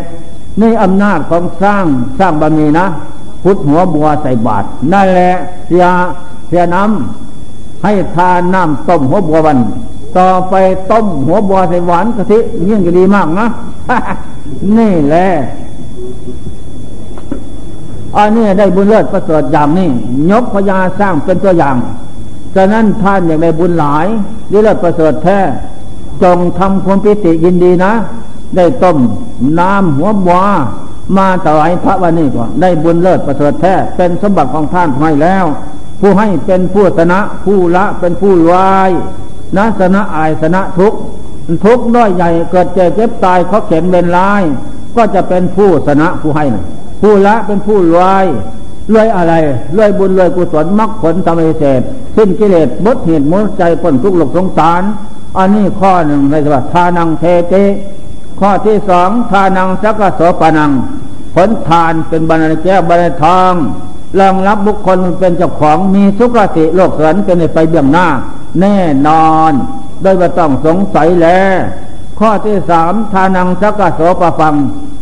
[0.60, 1.84] นี่อำนาจของสร้าง
[2.18, 2.86] สร้างบารมีนะ
[3.42, 5.32] พุทธหัวบัวใส่บาตรนั่นแหละ
[5.66, 5.86] เสีย
[6.48, 9.58] เสียน้ำให้ทานน้ำต้มหัวบัววัน
[10.18, 10.54] ต่อไป
[10.90, 12.38] ต้มหัวบัวใส่หวานกะทิ
[12.68, 13.46] ยิ่งจะดีมากนะ
[14.78, 15.28] นี่แหละ
[18.16, 19.88] อันนี้ได้บุญเลิศประเสริฐอย่างนี้
[20.30, 21.76] ยกพญาสร้างเป็นตัวอย่าง
[22.54, 24.06] ฉะนั้นท่านอย่างได้บุญหลาย
[24.50, 25.38] นี่เลิศประเสริฐแท้
[26.22, 27.92] จงทำความปิติยินดีนะ
[28.56, 28.98] ได้ต้ม
[29.58, 30.40] น้ำหัวบัว
[31.16, 35.44] มาถวายพระวันนี้ก่อนได้บุญเลิศประเสริฐแท้เป็นสมบัติของท่านให้แล้ว
[36.00, 38.90] ผู้ให้เป็นผู้ชนะผู้ละเป็นผู้วาย
[39.56, 40.92] นะสนะอายสนะทุก
[41.64, 44.42] ทุกน้อยใหญ่เกิดเจ็บเจ็บตายเขาเข็นเป็นลาย
[44.96, 46.64] ก็จะเป็นผู้ชนะผู้ให้นะ
[47.00, 48.26] ผู้ละเป็นผู้รวย
[48.92, 49.34] รวยอะไร
[49.76, 51.80] รวยบุญรวยกุศลมรรคผลธรรมเศษ
[52.16, 54.82] สิ้นกิเลสมดเหตุมดใจพ้นทุกข์หลกสงสาร
[55.38, 57.54] อันนี้ข้อหนึ่งในสวัสทานังเทเต
[58.40, 60.70] ข้อที่สองทานังสักโสปนัง
[61.34, 63.52] ผลทานเป็นบรรณแก้วบรรณทอง
[64.18, 68.06] รองรับบุคคลเป็นเจ้าของมีสุขติโลกสวรรค์เป็นไปเบื้องหน้า
[68.60, 68.78] แน่
[69.08, 69.52] นอน
[70.02, 71.56] โดยไม่ต้องสงสัยแล้ว
[72.18, 74.54] ข้อที่สามทานังสักโสปฟัง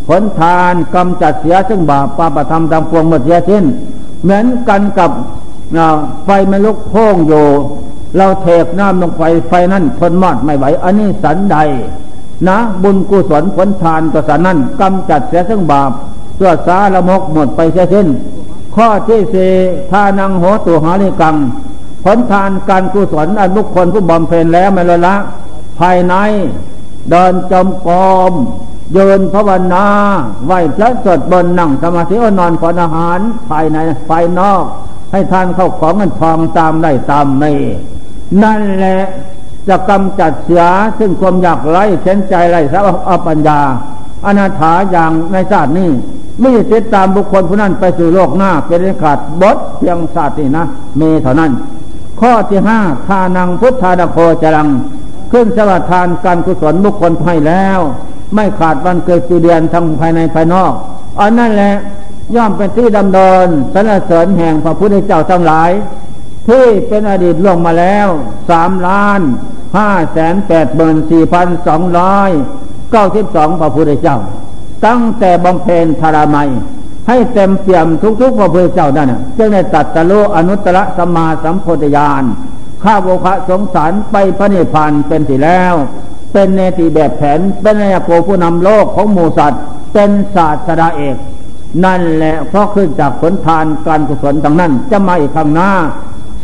[0.08, 3.64] ผลทานกำจัดเสียซึ่งบาปปาปธรรมตามพวงหมดเสียสิ้น
[4.22, 5.10] เหมือนกันกับ
[6.24, 7.46] ไฟไม่ลุกโพ่งอยู่
[8.16, 11.56] เราเทกน้ำลงไปไฟนั่นทนมอดไม่ไหว อันนี้สันใด
[12.48, 15.90] นะ บุญกุศลผลทานต่อสันนั้นกำจัดเสียซึ่งบาป
[16.38, 18.08] ตัวสาละมกหมดไปเสียสิ้น
[18.74, 19.52] ข้อที่สี่
[19.90, 21.36] ทานังโหตัวหาลิกัง
[22.04, 25.14] ผลทานการกุศลอันบุคคลผู้บำเพ็ญแล้วไม่ละละ
[25.78, 26.14] ภายใน
[27.10, 27.94] เดินจมกร
[28.30, 28.32] ม
[28.92, 29.86] เยินภาวนา
[30.46, 34.62] ไหวพระสดบนนั่งสมาธิอนอนขอนอาหารภายในภายนอก
[35.12, 37.50] ให้ทานเข้าของเงินทองตามได้ตามไม่
[38.42, 39.00] นั่นแหละ
[39.68, 40.64] จะกำจัดเสีย
[40.98, 43.60] ซึ่งความอยากไร้เข็นใจไร้สาวอปัญญา
[44.26, 45.90] อนาถาอย่างในชาตินี้
[46.40, 50.64] ไม่ติดตามบุคคลผู้นั้นไปสู่โลกหน้าเป็นขาดบดเพียงศาสตร์นี่นะ
[51.00, 51.52] มีเท่านั้น
[52.20, 54.68] ข้อที่ห้าทานังพุทธาดโคจรัง
[55.32, 57.80] ขึ้นสวัสทานการกุศลบุคคลให้แล้ว
[58.34, 60.72] ไม่ขาดวันเกิดปีเดือนทั้งภายในภายนอก
[61.20, 61.74] อันนั่นแหละ
[62.34, 65.70] ย่อมเป็นที่ดำเนินสรรเสริญแห่งพระพุทธเจ้าทั้งหลาย
[66.48, 68.08] ที่เป็นอดีตล่วงมาแล้ว
[68.50, 69.20] สามล้าน
[69.76, 72.30] ห้าแสนแปดหมื่นสี่พันสองร้อย
[72.90, 74.18] เก้าสิบสองพระพุทธเจ้า
[74.86, 76.50] ตั้งแต่บำเพ็ญธารามัย
[77.08, 77.86] ให้เต็มเปี่ยม
[78.20, 82.24] ทุกๆพระพุทธเจ้านั่นจึงได้ตัดตะลุอนุตตรสัมมาสัมโพธิญาณ
[82.82, 85.74] ข้าโวคะสงสารไปพระนิพพานเป็นที่แล้ว
[86.32, 89.62] เป็นเนติแบบแผน เป็นนายโกผู้นำโลกของหมูสัตว์
[89.92, 91.16] เป็นศาสดาเอก
[91.84, 95.70] นั่นแหละเพราะขึ้นจากผลทานการกุศลต่างนั้นจะมาอีกข้งหน้า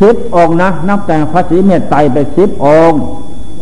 [0.01, 2.91] สิบองนะนับแต่พระศรีเมตไตรไปสิบอง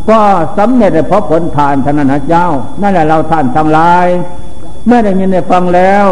[0.09, 0.19] ก็
[0.57, 2.47] สำเร็จเพราะผลทานท่านนะเจ้า
[2.81, 4.07] นั่นแหละเราท่านทั้งหลาย
[4.85, 6.05] เมื่อได้ยินได้ฟังแล้ว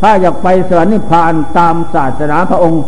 [0.00, 2.82] ถ้าอยากไปสวรรค์นิพพานตามศาสนาพระองค์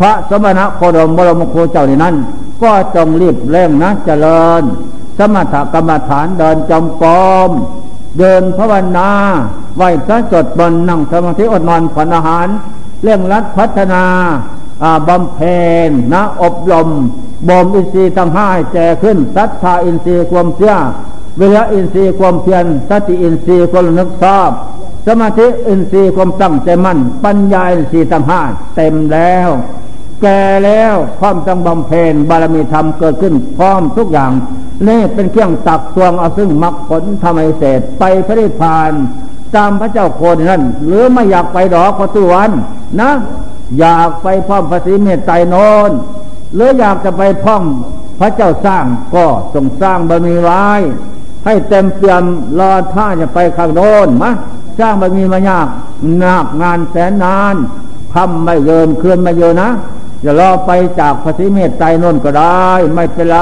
[0.00, 2.14] พระสมณะโคดมบรมโคเจ้าในนั้น
[2.62, 4.62] ก็จงรีบเร่งนะเจริญ
[5.18, 7.10] สมถกรรมฐานเดินจมกร
[7.48, 7.50] ม
[8.18, 9.10] เดินภาวนา
[9.76, 12.46] ไหวพระจดบนนั่งสมาธิอดนอนผ่อนอาหาร
[13.02, 14.04] เร่งรัดพัฒนา
[15.08, 16.88] บำเพ็ญนะอบรม
[17.48, 20.74] บ่มอินทรีย์ทั้งห้าแก่ขึ้นศรัทธาอินทรีย์ความเชื่อ
[21.38, 24.50] วิริยะอินทรีย์ความเพียรสติอินทรีย์ความนึกชอบ
[25.06, 28.40] สมาธิอินทรีย์ความตั้งใจมั่น ปัญญาอินทรีย์ทั้งห้า
[28.76, 29.48] เต็มแล้ว
[30.22, 34.32] แก่แล้วความตั้งบำเพ็ญบารมีธรรมเกิดขึ้นพร้อมทุกอย่าง
[34.88, 38.92] นี่เป็นเครื่องตักตวงเอาซึ่งมรรคผลทำให้เสร็จไปพระนิพพาน
[39.56, 42.50] ตามพระเจ้าโคนนั่นหรือไม่อยากไปดอกก็ตัววัน
[43.00, 43.10] นะ
[43.78, 45.56] อยากไปพร้อมพระศรีเมตไตรโน
[45.88, 45.90] น
[46.54, 47.62] หรืออยากจะไปพร้อม
[48.18, 50.64] พระเจ้าสร้างก็ทรงสร้างบารมีไว้
[51.44, 52.24] ให้เต็มเปี่ยม
[52.58, 54.30] รอท่าจะไปข้างโน้นมะ
[54.78, 55.68] สร้างบารมีมายาก
[56.18, 57.54] หนักงานแสนนาน
[58.14, 59.70] ทำไม่เยินเคลื่อนไม่เยินนะ
[60.24, 60.70] จะรอไป
[61.00, 63.38] จากพระศรีเมตไตรโนนก็ได้ ไม่เป็นไร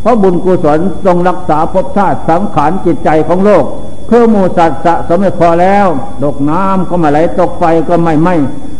[0.00, 3.64] เพราะบุญกุศลทรงรักษาภพชาติสังขารจิตใจของโลก
[4.06, 5.86] เพื่อมูสัตว์สะสมไม่พอแล้ว
[6.22, 8.28] ตกน้ำก็ไม่ไหลตกไฟก็ไม่ไหม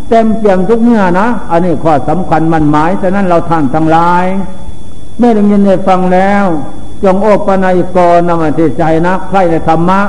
[0.08, 4.24] เต็มเปี่ยมทุกเมื่อนะ อันนี้ข้อสำคัญมันหมายฉะนั้นเราท่านทั้งหลาย
[5.18, 6.44] เมื่อได้ยินได้ฟังแล้ว
[7.04, 10.00] จงโอปนัยกรนำมาที่ใจนะใครในธรรมะ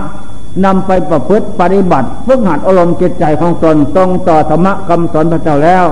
[0.66, 5.86] นำไปประพฤติปฏิบัติฝึกหัดอารมณ์จิตใจของตนตรงต่อธรรมะคำสอนพระเจ้าแล้ว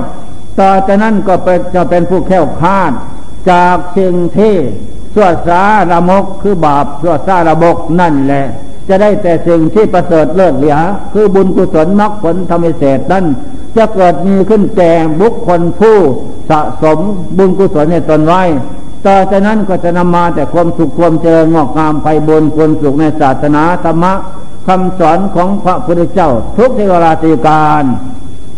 [0.60, 2.92] ต่อจากนั้นก็เป็นจะเป็นผู้แข็งคาด
[3.52, 4.56] จากสิ่งที่
[5.16, 8.46] สั่วสาระมกคือบาปสั่วสาระบกนั่นแหละ
[8.90, 10.78] จะได้แต่สิ่งที่ประเสริฐเลิศเหลือ
[11.14, 13.26] คือบุญกุศลมรรคผลธรรมเศษนั้น
[13.78, 15.98] จะเกิดมีขึ้นแก่บุคคลผู้
[16.50, 17.00] สะสม
[17.38, 18.44] บุญกุศลในตนไว้
[19.06, 24.14] ต่อจากนั้นก็จะนำมาแต่ความสุขความเจริญงอกงามไปบนควรสุขในศาสนาธรรมะ
[24.68, 27.84] คำสอนของพระพุทธเจ้า ทุกเทวราตีการ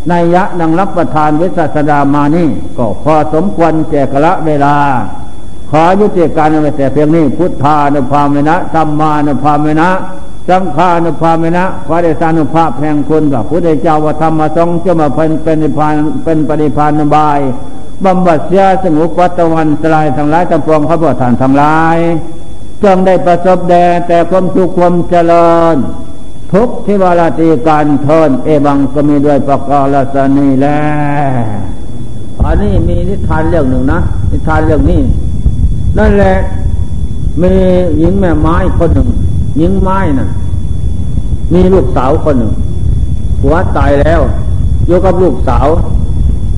[0.10, 4.76] ในยะนังรับประทานวิสัสดามานี่ก็พอสมควรแก่กละเวลา
[5.72, 9.90] ขอยุติการในแต่เพียงนี้พุทธานุภาเมนะธรรมานุภาเมนะ
[10.50, 17.40] สังขานุภาเมนะพระเดชานุภาพแห่งคุณกับพระเจ้าว่าธรรมสงฆ์จะมาเป็นเป็นนิพานเป็นปฏิพานบาย
[18.06, 21.98] บำบัดเสียสงบวัตวันสลายทั้งหลายจำปองพระพุทธานทั้งหลาย
[22.84, 25.76] จงได้ประสบแด่แต่ความสุขความเจริญ
[26.54, 29.82] ทุกที่วาราตีการเทินเอบังก็มีด้วยประกา
[30.16, 30.82] ศนีแล้
[31.30, 31.34] ว
[32.44, 34.00] อันนี้มีนิทานเรื่องหนึ่งนะ
[34.32, 35.02] นิทานเรื่องนี้
[35.98, 36.36] นั่นแหละ
[37.42, 37.52] มี
[38.00, 39.08] หญิงแม่ไม้คนหนึ่ง
[39.58, 40.30] หญิงไม้นะ่ะ
[41.54, 42.54] มีลูกสาวคนหนึ่ง
[43.44, 44.22] หัวตายแล้ว
[44.88, 45.68] อยู่กับลูกสาว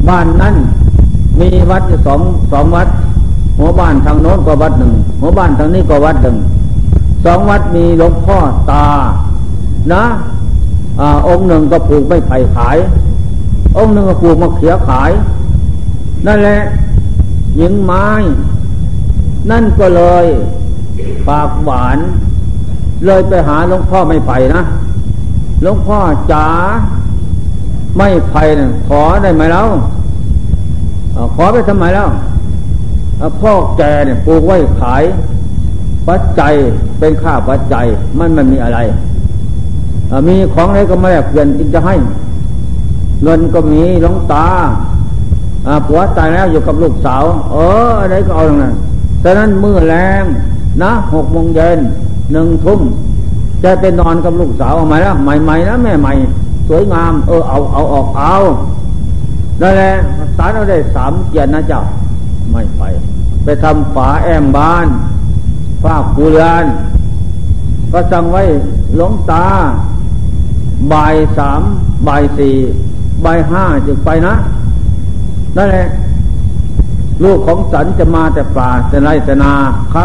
[0.10, 0.56] บ้านนั้น
[1.40, 2.22] มีวัดสอง
[2.52, 2.88] สองวัด
[3.58, 6.38] หัวบ้านทางโน้นก็วัดหนึ่ง หัวบ้านทางนี้ก็วัดหนึ่ง
[7.26, 8.38] สองวัดมีหลวงพ่อ
[8.72, 8.86] ตา
[9.94, 10.04] นะ
[11.00, 12.78] อองค์หนึ่งก็ปลูกไม่ไผ่ขาย
[13.78, 15.12] องค์หนึ่งก็ปลูกมะเขือขาย
[16.28, 16.60] นั่นแหละ
[17.58, 18.08] หญิงไม้
[19.50, 20.26] นั่นก็เลย
[21.28, 21.98] ปากหวาน
[23.06, 24.64] เลยไปหาหลวงพ่อไม่ไปนะ
[25.62, 25.98] หลวงพ่อ
[26.32, 26.48] จ๋า
[27.98, 29.68] ไม่ไปนะขอได้ไหมแล้ว
[31.36, 32.10] ขอไปทำไมแล้ว
[33.42, 35.04] พ่อแกเนี่ยปลูกไว้ขาย
[36.08, 36.54] ปัจจัย
[37.00, 37.86] เป็นค่าปัจจัย
[38.18, 38.80] มันมันมีอะไร
[40.28, 41.96] มีของอะไรก็มาแลกเปลี่ยนจึงจะให้
[43.24, 44.48] เงินก็มีหลวงตา
[45.88, 47.56] ผัวตายแล้วอยู่กับลูกสาว เอ
[47.88, 48.74] ออะไรก็เอาตรงนั้น
[49.24, 50.24] ฉะนั้นมือแรง
[50.84, 51.80] นะหกโมงเย็น
[52.32, 52.82] หนึ่งทุ่ม
[53.64, 56.14] จะไปนอนกับลูกสาวเอาไหมล่ะใหม่ๆนะแม่ใหม่
[56.68, 58.36] สวยงาม เออเอาเอาออกเอา
[59.62, 59.94] นั่นแหละ
[60.38, 61.82] สารเอาได้สามเกียรตินะเจ้า
[62.52, 62.82] ไม่ไป
[63.44, 64.88] ไปทำฝาแอมบ้าน
[65.84, 66.66] ฝากกูเรือน
[67.92, 68.44] ก็สั่งไว้
[68.96, 69.46] หลงตา
[70.92, 71.62] บ่ายสาม
[72.08, 72.56] บ่ายสี่
[73.26, 74.34] บ่ายห้าจึงไปนะ
[75.58, 75.88] นั่นแหละ
[77.24, 79.54] ลูกของสันจะมาแต่ป่าแต่ไรแต่นา
[79.94, 80.04] ค่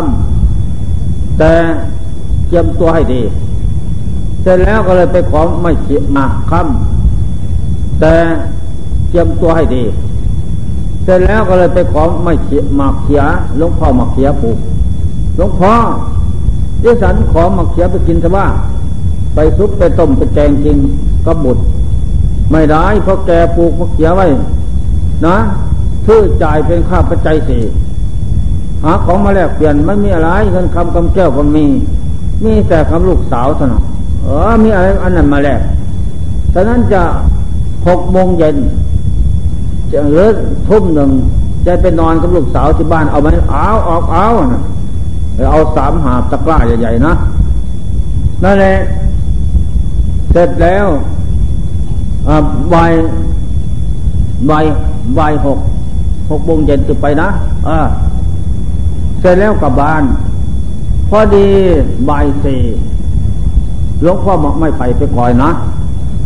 [0.69, 1.53] ำแต่
[2.49, 3.23] เตรียมตัวให้ดี
[4.43, 8.15] เสร็จแล้วก็เลยไปขอไม่เขียมาค่ำแต่
[9.09, 9.85] เตรียมตัวให้ดี
[11.05, 13.23] เสร็จแล้วก็เลยไปขอไม่เขียมาเขีย
[13.57, 14.59] หลวงพ่อมาเขียปลูก
[15.37, 15.73] หลวงพ่อ
[16.83, 18.47] ที่สันขอมาเขียไปกินซะว่า
[19.35, 20.79] ไปซุปไปต้มไปแกงกิน
[21.27, 21.63] ก็บุตร
[22.53, 24.27] ไม่ได้เพราะแกปลูกมาเขียไว้
[25.27, 25.37] นะ
[26.07, 27.63] ชื่อจ่ายเป็นค่าปัจจัยสี่
[28.85, 31.67] หาของมาแลกเปลี่ยนไม่มีอะไรเงินคำคำแก้วก็มี
[32.45, 33.85] มีแต่คำลูกสาวเท่านั้น
[34.23, 35.61] เออมีอะไรอันนั้นมาแลก
[36.55, 37.03] ฉะนั้นจะ
[37.87, 38.57] หกโมงเย็น
[39.93, 40.37] จะเลิก
[40.69, 41.11] ทุ่มหนึ่ง
[41.67, 44.63] จะไปนอนกับลูกสาวที่บ้านเอาไหมเอาออกเอานะ
[45.51, 47.13] เอาสามหาบตะกร้าใหญ่ๆนะ
[48.45, 48.75] นั่นแหละ
[50.33, 50.87] เสร็จแล้ว
[52.75, 52.93] บ่าย
[54.51, 54.65] บ่าย
[55.19, 55.59] บ่ายหก
[56.31, 57.29] หกโมงเย็นจะไปนะ
[57.69, 57.79] อ่า
[59.21, 60.03] เสร็จแล้วกลับบ้าน
[61.11, 61.47] พอดี
[62.09, 62.61] บ่ายสี่
[64.03, 65.51] หลวงพ่อไม่ไปไปคอยนะ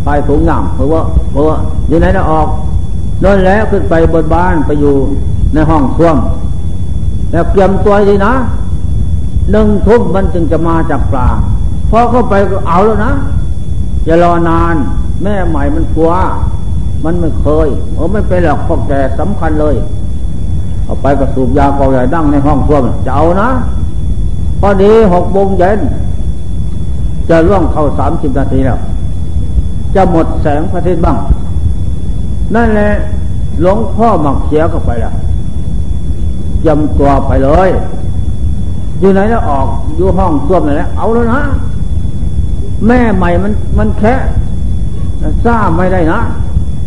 [0.05, 1.57] ไปถุงย่างเพราะว่าเพราะว่า
[1.89, 2.49] อยู่ไหนจะออก
[3.23, 4.95] นั่นแล้วขึ้นไปบนบ้านไปอยู่
[5.55, 6.17] ในห้องส้วม
[7.31, 8.35] แล้วเตรียมตัวดีนะ
[9.53, 11.29] หนึ่งทุ่มมันจึงจะมาจากปลา
[11.91, 13.13] พอเข้าไปก็เอาแล้วนะ
[14.07, 14.75] อย่ารอนาน
[15.23, 16.11] แม่ใหม่มันกลัว
[17.05, 19.75] มันไม่เคยเออไม่เป็นหรอกพอแก่สำคัญเลย
[20.85, 23.49] เอาไปก็สูบยากอใหญ่ดั้งในห้องส้วมจะเอานะ
[24.61, 25.79] พอดีหกโมงเย็น
[27.29, 28.79] จะล่วงเข้าสามสิบนาทีแล้ว
[29.95, 31.17] จะหมดแสงพระอาทิตย์บ้าง
[32.55, 32.91] นั่นแหละ
[33.61, 35.15] หลวงพ่อหมักเขียก็ไปแล้ว
[36.67, 37.71] ยำตัวไปเลย
[39.01, 41.41] อยู่ไหนแล้วออกอยู่ห้องส้วมนั่นแหละเอาแล้วนะ
[42.87, 44.15] แม่ใหม่มันมันแค่
[45.45, 46.21] ซ่าไม่ได้นะ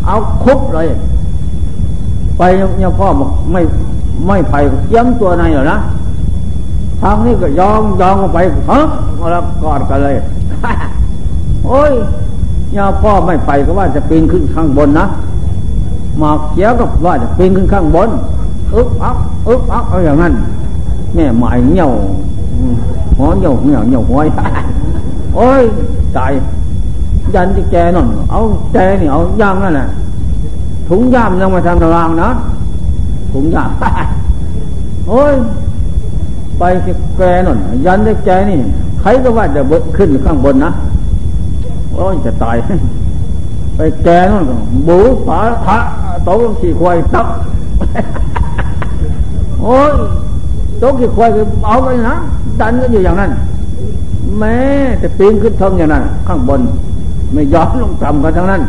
[0.05, 0.87] เอาคุบเลย
[2.37, 2.41] ไป
[2.77, 3.61] เนี่ยพ่อบอกไม่
[4.27, 4.55] ไม่ไป
[4.89, 5.77] เยี่ยมตัวในหรอนะ
[7.03, 8.39] ทางนี้ก็ยองยองไป
[8.69, 8.77] ฮ้
[9.31, 10.15] แล้วกอดกันเลย
[11.67, 11.91] โอ้ย
[12.71, 15.05] เนี่ยพ่อไม่ไปก็ว่าจะปีนขึ้นข้างบนนะ
[16.19, 18.09] หมาเขียวก็ว่าจะปีนขึ้นข้างบน
[18.73, 20.33] อึ๊บอักอึ๊บอักเอาอย่างนั้น
[21.13, 21.91] แม่หมายเหี่ยว
[23.17, 24.19] หัวเหี่ยวเหี่ยวเหี่ยวหัว
[25.35, 25.61] โอ้ย
[26.17, 26.31] ตาย
[27.35, 28.39] ยันที่แกนั่นเอา
[28.73, 29.87] แกนี่เอาย่างนั่นแหละ
[30.89, 32.29] ถุงย่ามยังมาทำตารางนะ
[33.33, 33.69] ถุงย่าม
[35.09, 35.33] โอ้ย
[36.65, 36.69] ไป
[37.17, 38.59] แกนนยันที่แกนี่
[39.01, 39.61] ใครก็ว่าจะ
[39.97, 40.71] ขึ้นข้างบนนะ
[41.95, 42.57] โอ้ยจะตาย
[43.75, 44.43] ไปแกนน
[44.87, 45.77] บูผาพระ
[46.25, 47.27] โต๊ะขี่ควายตัก
[49.61, 49.91] โอ้ย
[50.81, 51.29] ต๊ะขี่ควาย
[51.65, 52.15] เอาไปนะ
[52.59, 53.31] ดันก็อยู่อย่างนั้น
[54.39, 54.57] แม้
[54.99, 56.61] แต่ปีนขึ้นทองอย่างนั้น ข้างบน
[57.33, 58.61] ไม่ยอนลงต่ำกันทั้งนั้น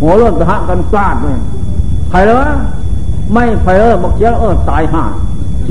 [0.00, 1.36] หัวร้อนกระหะกันกลาดเลย
[2.10, 2.36] ใครแล้ว
[3.32, 5.04] ไม่ไฟเออบอกเสียเออตายห่า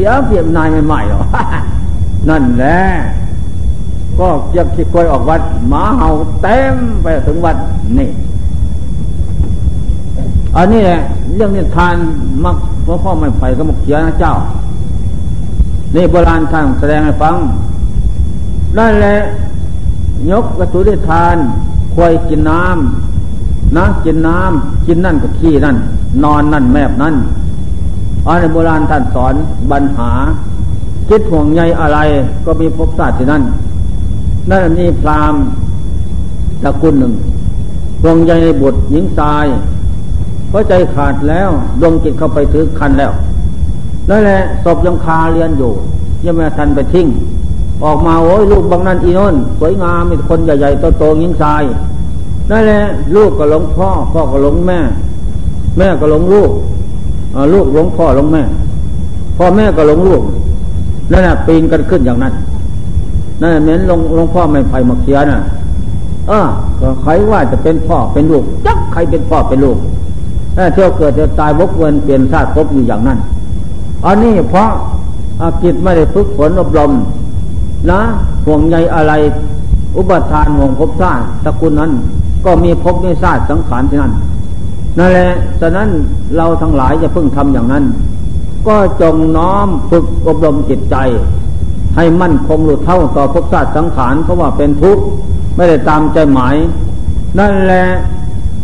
[0.01, 1.21] สียเปรียบนายใหม่ๆหรอ
[2.29, 2.79] นั่นแหละ
[4.19, 6.09] ก็เจียบขี้ควยออกวัดหมาเห่า
[6.41, 7.57] เต็มไปถึงวัด
[7.97, 8.09] นี่
[10.55, 10.99] อันนี้แหละ
[11.35, 11.95] เรื่องนิทาน
[12.43, 14.33] มักพ่อพ่อไม่ไปก็มกเขียนะเจ้า
[15.95, 17.35] นี่โบราณท่านแสดงให้ฟัง
[18.77, 19.17] นั่นแหละ
[20.31, 21.35] ยกกระสุนิทาน
[21.95, 25.77] ควยกินน้ำนะกินน้ำกินนั่นกับขี้นั่น
[26.23, 27.15] นอนนั่นแมบนั่น
[28.29, 29.33] อันในโบราณท่านสอน
[29.71, 30.11] บรรหา
[31.09, 31.99] คิดห่วงใยอะไร
[32.45, 33.43] ก็มีภพศาสตร์ที่นั่น
[34.49, 35.33] นั่นนี่พราม
[36.63, 37.13] ตระกุลหนึ่ง
[38.03, 39.45] ห่วงใยในบุตรหญิงตาย
[40.49, 41.49] เพราะใจขาดแล้ว
[41.81, 43.11] ดวงจิตเข้าไปถือคันแล้ว
[44.09, 45.71] นั่นแหละศพยังคาเรียนอยู่
[46.25, 47.07] ยังไม่ทันไปทิ้ง
[47.83, 51.63] ออกมาโอ้ยลูกบางนั้นอีนนสวยงามมีคนใหญ่ๆโตๆยิงทราย
[52.51, 52.81] นั่นแหละ
[53.15, 54.79] ลูกก็หลงพ่อพ่อก็หลงแม่
[55.77, 56.51] แม่ก็หลงลูก
[57.53, 58.43] ลูกหลงพ่อหลงแม่
[59.37, 60.21] พ่อแม่ก็หลงลูก
[61.11, 62.33] นั่นแหละปีนกันขึ้นอย่างนั้น
[63.41, 65.39] นั่นเหม็นลงลงพ่อไม่ไผ่มาเคียน่ะ
[66.27, 66.47] เออ
[67.01, 69.77] ใครว่าจะเป็นพ่อเป็นลูกจักใครเป็นพ่อเป็นลูก
[70.55, 73.19] ถ้าเที่ยวเกิดจะตายวกเวนเปลี่ยนชาติพบอยู่อย่างนั้น
[74.05, 74.69] อันนี้เพราะ
[75.41, 76.91] อากิจไม่ได้ฝึกฝนอบรม
[77.89, 77.99] นะ
[78.45, 79.13] ห่วงใยอะไร
[79.97, 81.91] อุปทานห่วงภพชาติตระกูลนั้น
[82.45, 84.13] ก็มีภพมีชาติสังขารที่นั่น
[84.99, 85.31] นั่นแหละ
[85.61, 85.89] ฉะนั้น
[86.37, 87.83] เราทั้งหลายจะเพึ่งทำอย่างนั้น
[88.67, 90.95] ก็จงน้อมฝึกอบรมจิตใจ
[91.95, 95.03] ให้มั่นคงหลุดเท่าต่อภพชาติสังขารเพราะว่าเป็นทุกข์
[95.55, 96.55] ไม่ได้ตามใจหมาย
[97.39, 97.85] นั่นแหละ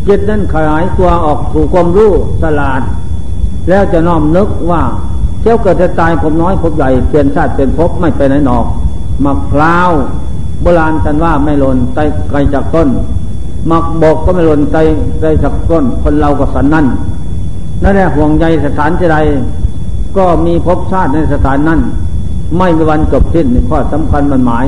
[0.07, 2.11] จิตนั้นขยายตัวออกสู่ความรู้
[2.41, 2.81] สลาด
[3.69, 4.81] แล้วจะน้อมนึกว่า
[5.41, 8.65] เที่ยวเกิดจะตายผมน้อยผมใหญ่เปลี่ยนชาติเป็นภพไม่ไปไหนหนอก
[9.23, 9.91] มะพร้าว
[10.61, 11.77] โบราณท่านว่าไม่หล่น
[12.29, 12.87] ไกลจากต้น
[13.67, 14.77] หมักบอกก็ไม่หล่นไต
[15.19, 16.85] ไกลจากต้นคนเราก็สันนั่น
[17.83, 19.17] นั่นแหละห่วงใยสถานที่ใด
[20.17, 21.79] ก็มีภพชาติในสถานนั้น
[22.57, 24.65] ไม่มีวันจบสิ้นข้อสำคัญมันหมาย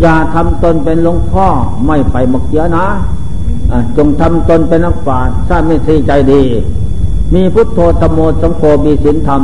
[0.00, 1.46] อย่าทำตนเป็นหลวงพ่อ
[1.86, 2.86] ไม่ไปมักเยอะนะ
[3.96, 6.42] จงทำตนเป็นนักปราชญ์ทราบไม่ซีใจดี
[7.34, 9.42] มีพุทโธธรรมโมสังโฆมีศีลธรรม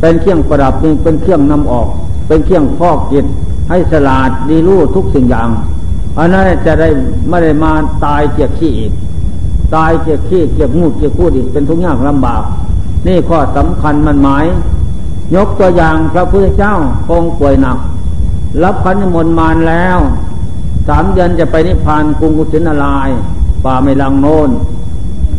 [0.00, 1.88] เป็นเครื่องประดับเป็นเครื่องนำออก
[2.28, 3.26] เป็นเครื่องฟอกจิต
[3.70, 5.48] ให้สลาดดีรู้ทุกสิ่งอย่าง
[6.18, 6.88] อันนั้นจะได้
[7.28, 7.72] ไม่ได้มา
[8.04, 8.92] ตายเกียกขี้อีก
[9.74, 12.42] ตายเกียกขี้เกียกงูเกียกพูดอีกเป็นทุกอย่างลำบาก
[13.06, 14.44] นี่ข้อสำคัญมันหมาย
[15.34, 16.74] ยกตัวอย่างพระพุทธเจ้า
[17.08, 17.78] คงป่วยหนัก
[18.62, 19.98] รับพันมนมานแล้ว
[20.88, 23.08] สามเดือนจะไปนิพพานกรุงกุสินาลาย
[23.64, 24.50] ป่าไม่ลังโนน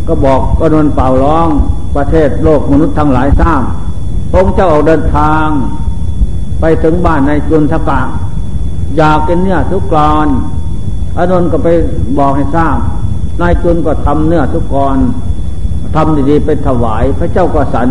[0.07, 1.49] ก็บอกก็นนเป่าร้อง
[1.95, 3.61] ประเทศโลกมนุษย์ทั้งหลายทราบ
[4.35, 5.47] องค์เจ้าออกเดินทาง
[6.59, 8.01] ไปถึงบ้านในจุนทกะ
[8.97, 10.27] อยากกินเนื้อทุกกรอน
[11.17, 11.67] อานนท์ก็ไป
[12.17, 12.77] บอกให้ทราบ
[13.41, 14.97] นายจุนก็ทำเนื้อทุกกร
[15.95, 17.89] ทำดีๆไปถวาย พระเจ้าก็สัน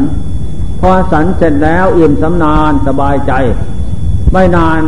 [0.81, 3.33] พอสันเสร็จแล้วอิ่มสำนานสบายใจ
[4.33, 4.81] ไม่นาน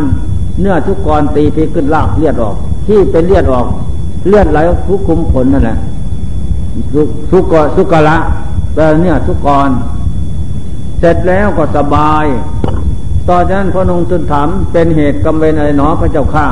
[0.60, 2.56] เนื้อทุกกรตีพีขึ้นลากเลือดออก
[2.86, 3.66] ที่เป็นเลือดออก
[4.28, 5.78] เลือดไหลคุกคุมขนนั่นแหละ
[6.94, 7.44] สุก
[7.76, 8.16] สุกละ
[8.74, 9.70] แต่เนี่ยทุกกร
[11.00, 12.24] เสร็จแล้วก็สบาย
[13.28, 16.46] ตอนนั้นพระนงจุนถามเป็นเหตุกำเวนอะไรหนอพระเจ้าข้า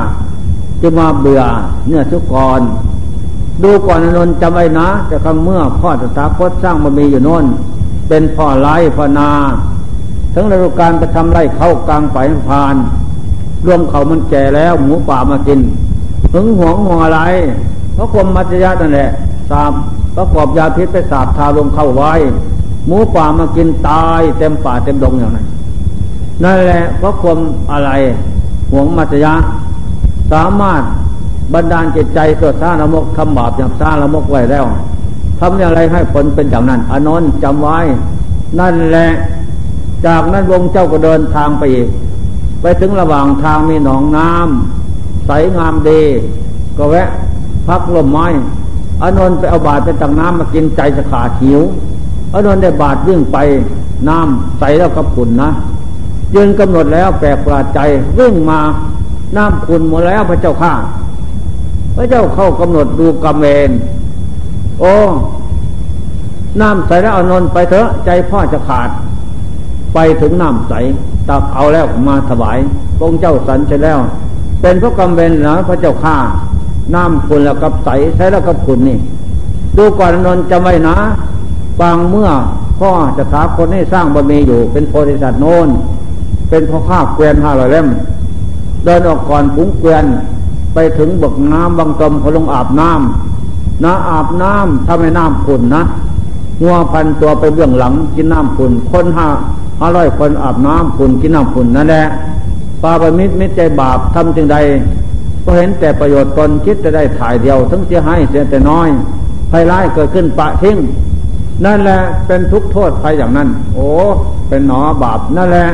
[0.81, 1.41] จึงมาเบื่อ
[1.87, 2.61] เนี่ยทุกกร
[3.63, 7.45] ดูก่อนนนจำไว้นะ แต่ครั้งเมื่อพ่อสถาคตสร้างมามีอยู่น่น
[8.09, 9.29] เป็นพ่อไร่พ่อนา
[10.33, 12.17] ทั้งฤดูการไปทำไร่เข้ากลางไป
[12.49, 12.75] พาน
[13.65, 15.59] รวมเขามันแก่แล้วหมูป่ามากิน
[16.33, 17.21] ถึงห่วงห่วงอะไร
[17.93, 19.09] เพราะความมัจยะนั่นแหละ
[19.49, 19.71] สาม
[20.15, 22.13] ประกอบยาพิษไปสาบทาลงเข้าไว้
[22.87, 25.45] หมูป่ามากินตายเต็มป่าเต็มดงอย่างนั้น
[26.43, 27.39] นั่นแหละเพราะความ
[27.71, 27.91] อะไร
[28.71, 29.33] ห่วงมัจยะ
[30.31, 30.81] สามารถ
[31.53, 34.65] บรรดาลจิตใจตัวสร้างละมกทำบาปอย่างสร้างละมกไว้แล้ว
[35.39, 37.79] ทำอย่างไรให้ผลเป็นอย่างนั้นอนนท์จำไว้
[38.59, 39.07] นั่นแหละ
[40.05, 41.87] จากนั้นวงเจ้าก็เดินทางไปอีก
[42.61, 46.01] ไปถึงระหว่างทางมีหนองน้ำใสงามดี
[46.77, 47.09] ก็แวะ
[47.67, 48.27] พักลมไม้
[49.01, 51.61] อนนท์ไปเอาบาตไปตักน้ำมากินใจสขาดหิว
[52.33, 53.37] อนนท์ได้บาตวิ่งไป
[54.09, 55.49] น้ำใสแล้วก็ขุนนะ
[56.33, 57.79] ยืนกำหนดแล้วแปลกประหลาดใจ
[58.19, 58.59] วิ่งมา
[59.37, 60.73] น้ำขุนหมดแล้วพระเจ้าข้า
[61.97, 63.71] พระเจ้าเข้ากำหนดดูกรรมเวน
[64.79, 64.93] โอ้
[66.61, 68.89] น้ำใสแล้วอนนไปเถอะ ใจพ่อจะขาด
[69.93, 70.73] ไปถึงน้ำใส
[71.29, 72.59] ตักเอาแล้วมาถวาย
[72.97, 73.99] พระเจ้าสันเสร็จแล้ว
[74.61, 76.17] เป็นพระกรรมเวนนะพระเจ้าข้า
[76.95, 78.99] น้ำขุนแล้วกับใสใช้แล้วกับขุนนี่
[79.77, 80.95] ดูก่อนนนจะไม่นะ
[81.81, 82.29] บางเมื่อ
[82.79, 85.67] พ่อจะถาคนให้สร้างบารมีอยู่ เป็นโพธิสัตว์โนน
[86.49, 87.87] เป็นพ่อข้าเกวียนห้าร้อยเล่ม
[88.85, 90.05] เดินออกก่อนปุ๋งเกวียน
[90.73, 95.83] ไปถึงบกน้ำบางตมเขาลงอาบน้ำนะอาบน้ำถ้าไม่น้ำขุนนะ
[96.61, 99.27] งัวพันตัวไปเบื้องหลังกินน้ำขุนคนห้า
[99.79, 102.05] ห้าร้อยคนอาบน้ำขุนกินน้ำขุนนั่นแหละ
[102.81, 104.57] ปาปมิตรมิตรใจบาปทำจึงใด
[105.43, 108.89] ก็เห็นแต่ประโยชน์ตนคิดจะได้ถ่ายเดียว ทั้งเสียให้เสียแต่น้อย
[109.51, 110.77] ภัยร้ายเกิดขึ้นปะทิ้ง
[111.65, 113.87] นั่นแหละเป็นทุกโทษภัยอย่างนั้น โอ้
[114.49, 115.67] เป็นหนอบาปนั่นแหละ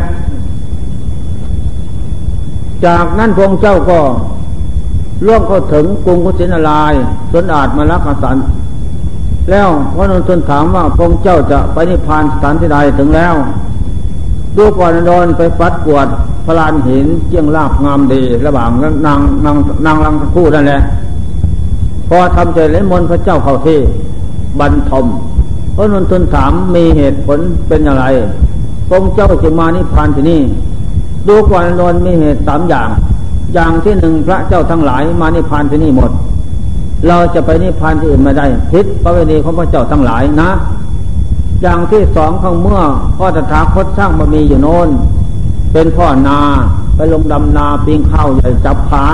[2.86, 4.00] จากนั้นพงเจ้าก็
[5.26, 6.94] ล่วงเข้าถึงกรุงกุสินาลาย
[7.32, 8.38] สนอาจมาลักสัน
[9.50, 13.36] แล้วพระนนทนถามว่าพงเจ้าจะไปนิพพานสถานที่ใดถึงแล้ว
[14.58, 16.08] ดูก่อนนอนไปปัดกวด
[16.46, 18.70] พลานหินเจียงลาบงามดีระหว่าง
[19.06, 20.82] นางนางนางลังคู่นั่นแหละ
[22.10, 23.80] พอทำใจเล่นมนพระเจ้าเข้าที่
[24.60, 25.06] บรรทม
[25.76, 28.06] พระนนทนถามมีเหตุผลเป็นอย่างไร
[28.90, 30.42] พงเจ้าจึงมานิพพานที่นี่
[31.28, 32.90] ดูก่อนนนมีเหตุสามอย่าง
[33.54, 36.12] อย่างที่หนึ่งพระเจ้าทั้งหลายมานิพพานที่นี่หมด
[37.08, 40.52] เราจะไปนิพพานที่อื่นไม่ได้พิษพระเวณีของพระเจ้าทั้งหลายนะ
[41.62, 42.82] อย่างที่สองข้างเมื่อ
[43.18, 44.90] พ่อตถาคตสร้างมามีอยู่โน้น
[45.74, 46.40] เป็นพ่อนา
[46.96, 49.06] ไปลงดำนาปีงข้าวใหญ่จับขา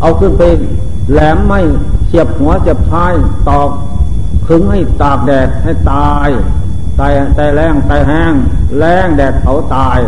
[0.00, 0.42] เอาขึ้นไป
[1.12, 1.60] แหลมไม่
[2.06, 3.12] เสียบหัวเสียบท้าย
[3.48, 3.70] ตอก
[4.46, 6.28] ขึงให้ตากแดดให้ตาย
[6.98, 8.32] ตายตายแรงตายแห้ง
[8.78, 9.98] แรงแดดเผาตาย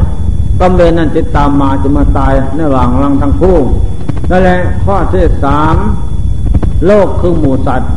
[0.63, 3.59] กำเวนั้นติดตามมาจะมาตายในหว่างรังทั้งคู่
[4.31, 5.75] นั่นแหละข้อที่สาม
[6.87, 7.93] โลกคือหมูสัตว์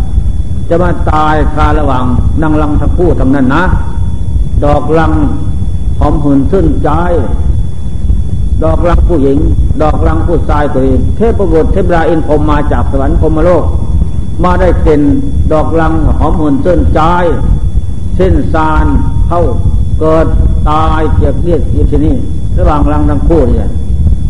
[0.69, 2.05] จะมาตายคาระหว่าง
[2.41, 3.63] นั่งรังทั้งคู่ทำนั้นนะ
[4.65, 5.11] ดอกรัง
[5.99, 6.89] หอมหืนขึ้นใจ
[8.63, 9.37] ดอกรังผู้หญิง
[9.81, 13.63] ดอกรังผู้ชายตัวเองเทพบุตรเทพราอินพรมมาจากสวรรค์พรมโลก
[14.43, 15.01] มาได้เป็น
[15.51, 16.99] ดอกรังหอมหุ่นเส้นใจ
[18.15, 18.85] เส้นซาน
[19.27, 19.41] เข้า
[19.99, 20.27] เกิด
[20.69, 22.15] ตายเกียกเรียกอยู่ที่นี่
[22.57, 23.69] ระหว่างรังทั้งคู่เนี่ย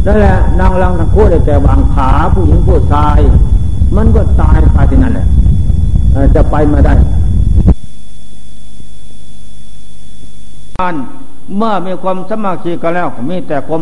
[0.05, 3.19] นั่นแหละนางรังทั้งคู่แต่วางขาผู้หญิงผู้ชาย
[3.95, 5.27] มันก็ตายไปที่นั่นแหละ
[6.35, 6.93] จะไปมาได้
[10.81, 10.95] อัน
[11.57, 13.79] เมื่อมีความสมัครใจกันแล้วมีแต่ความ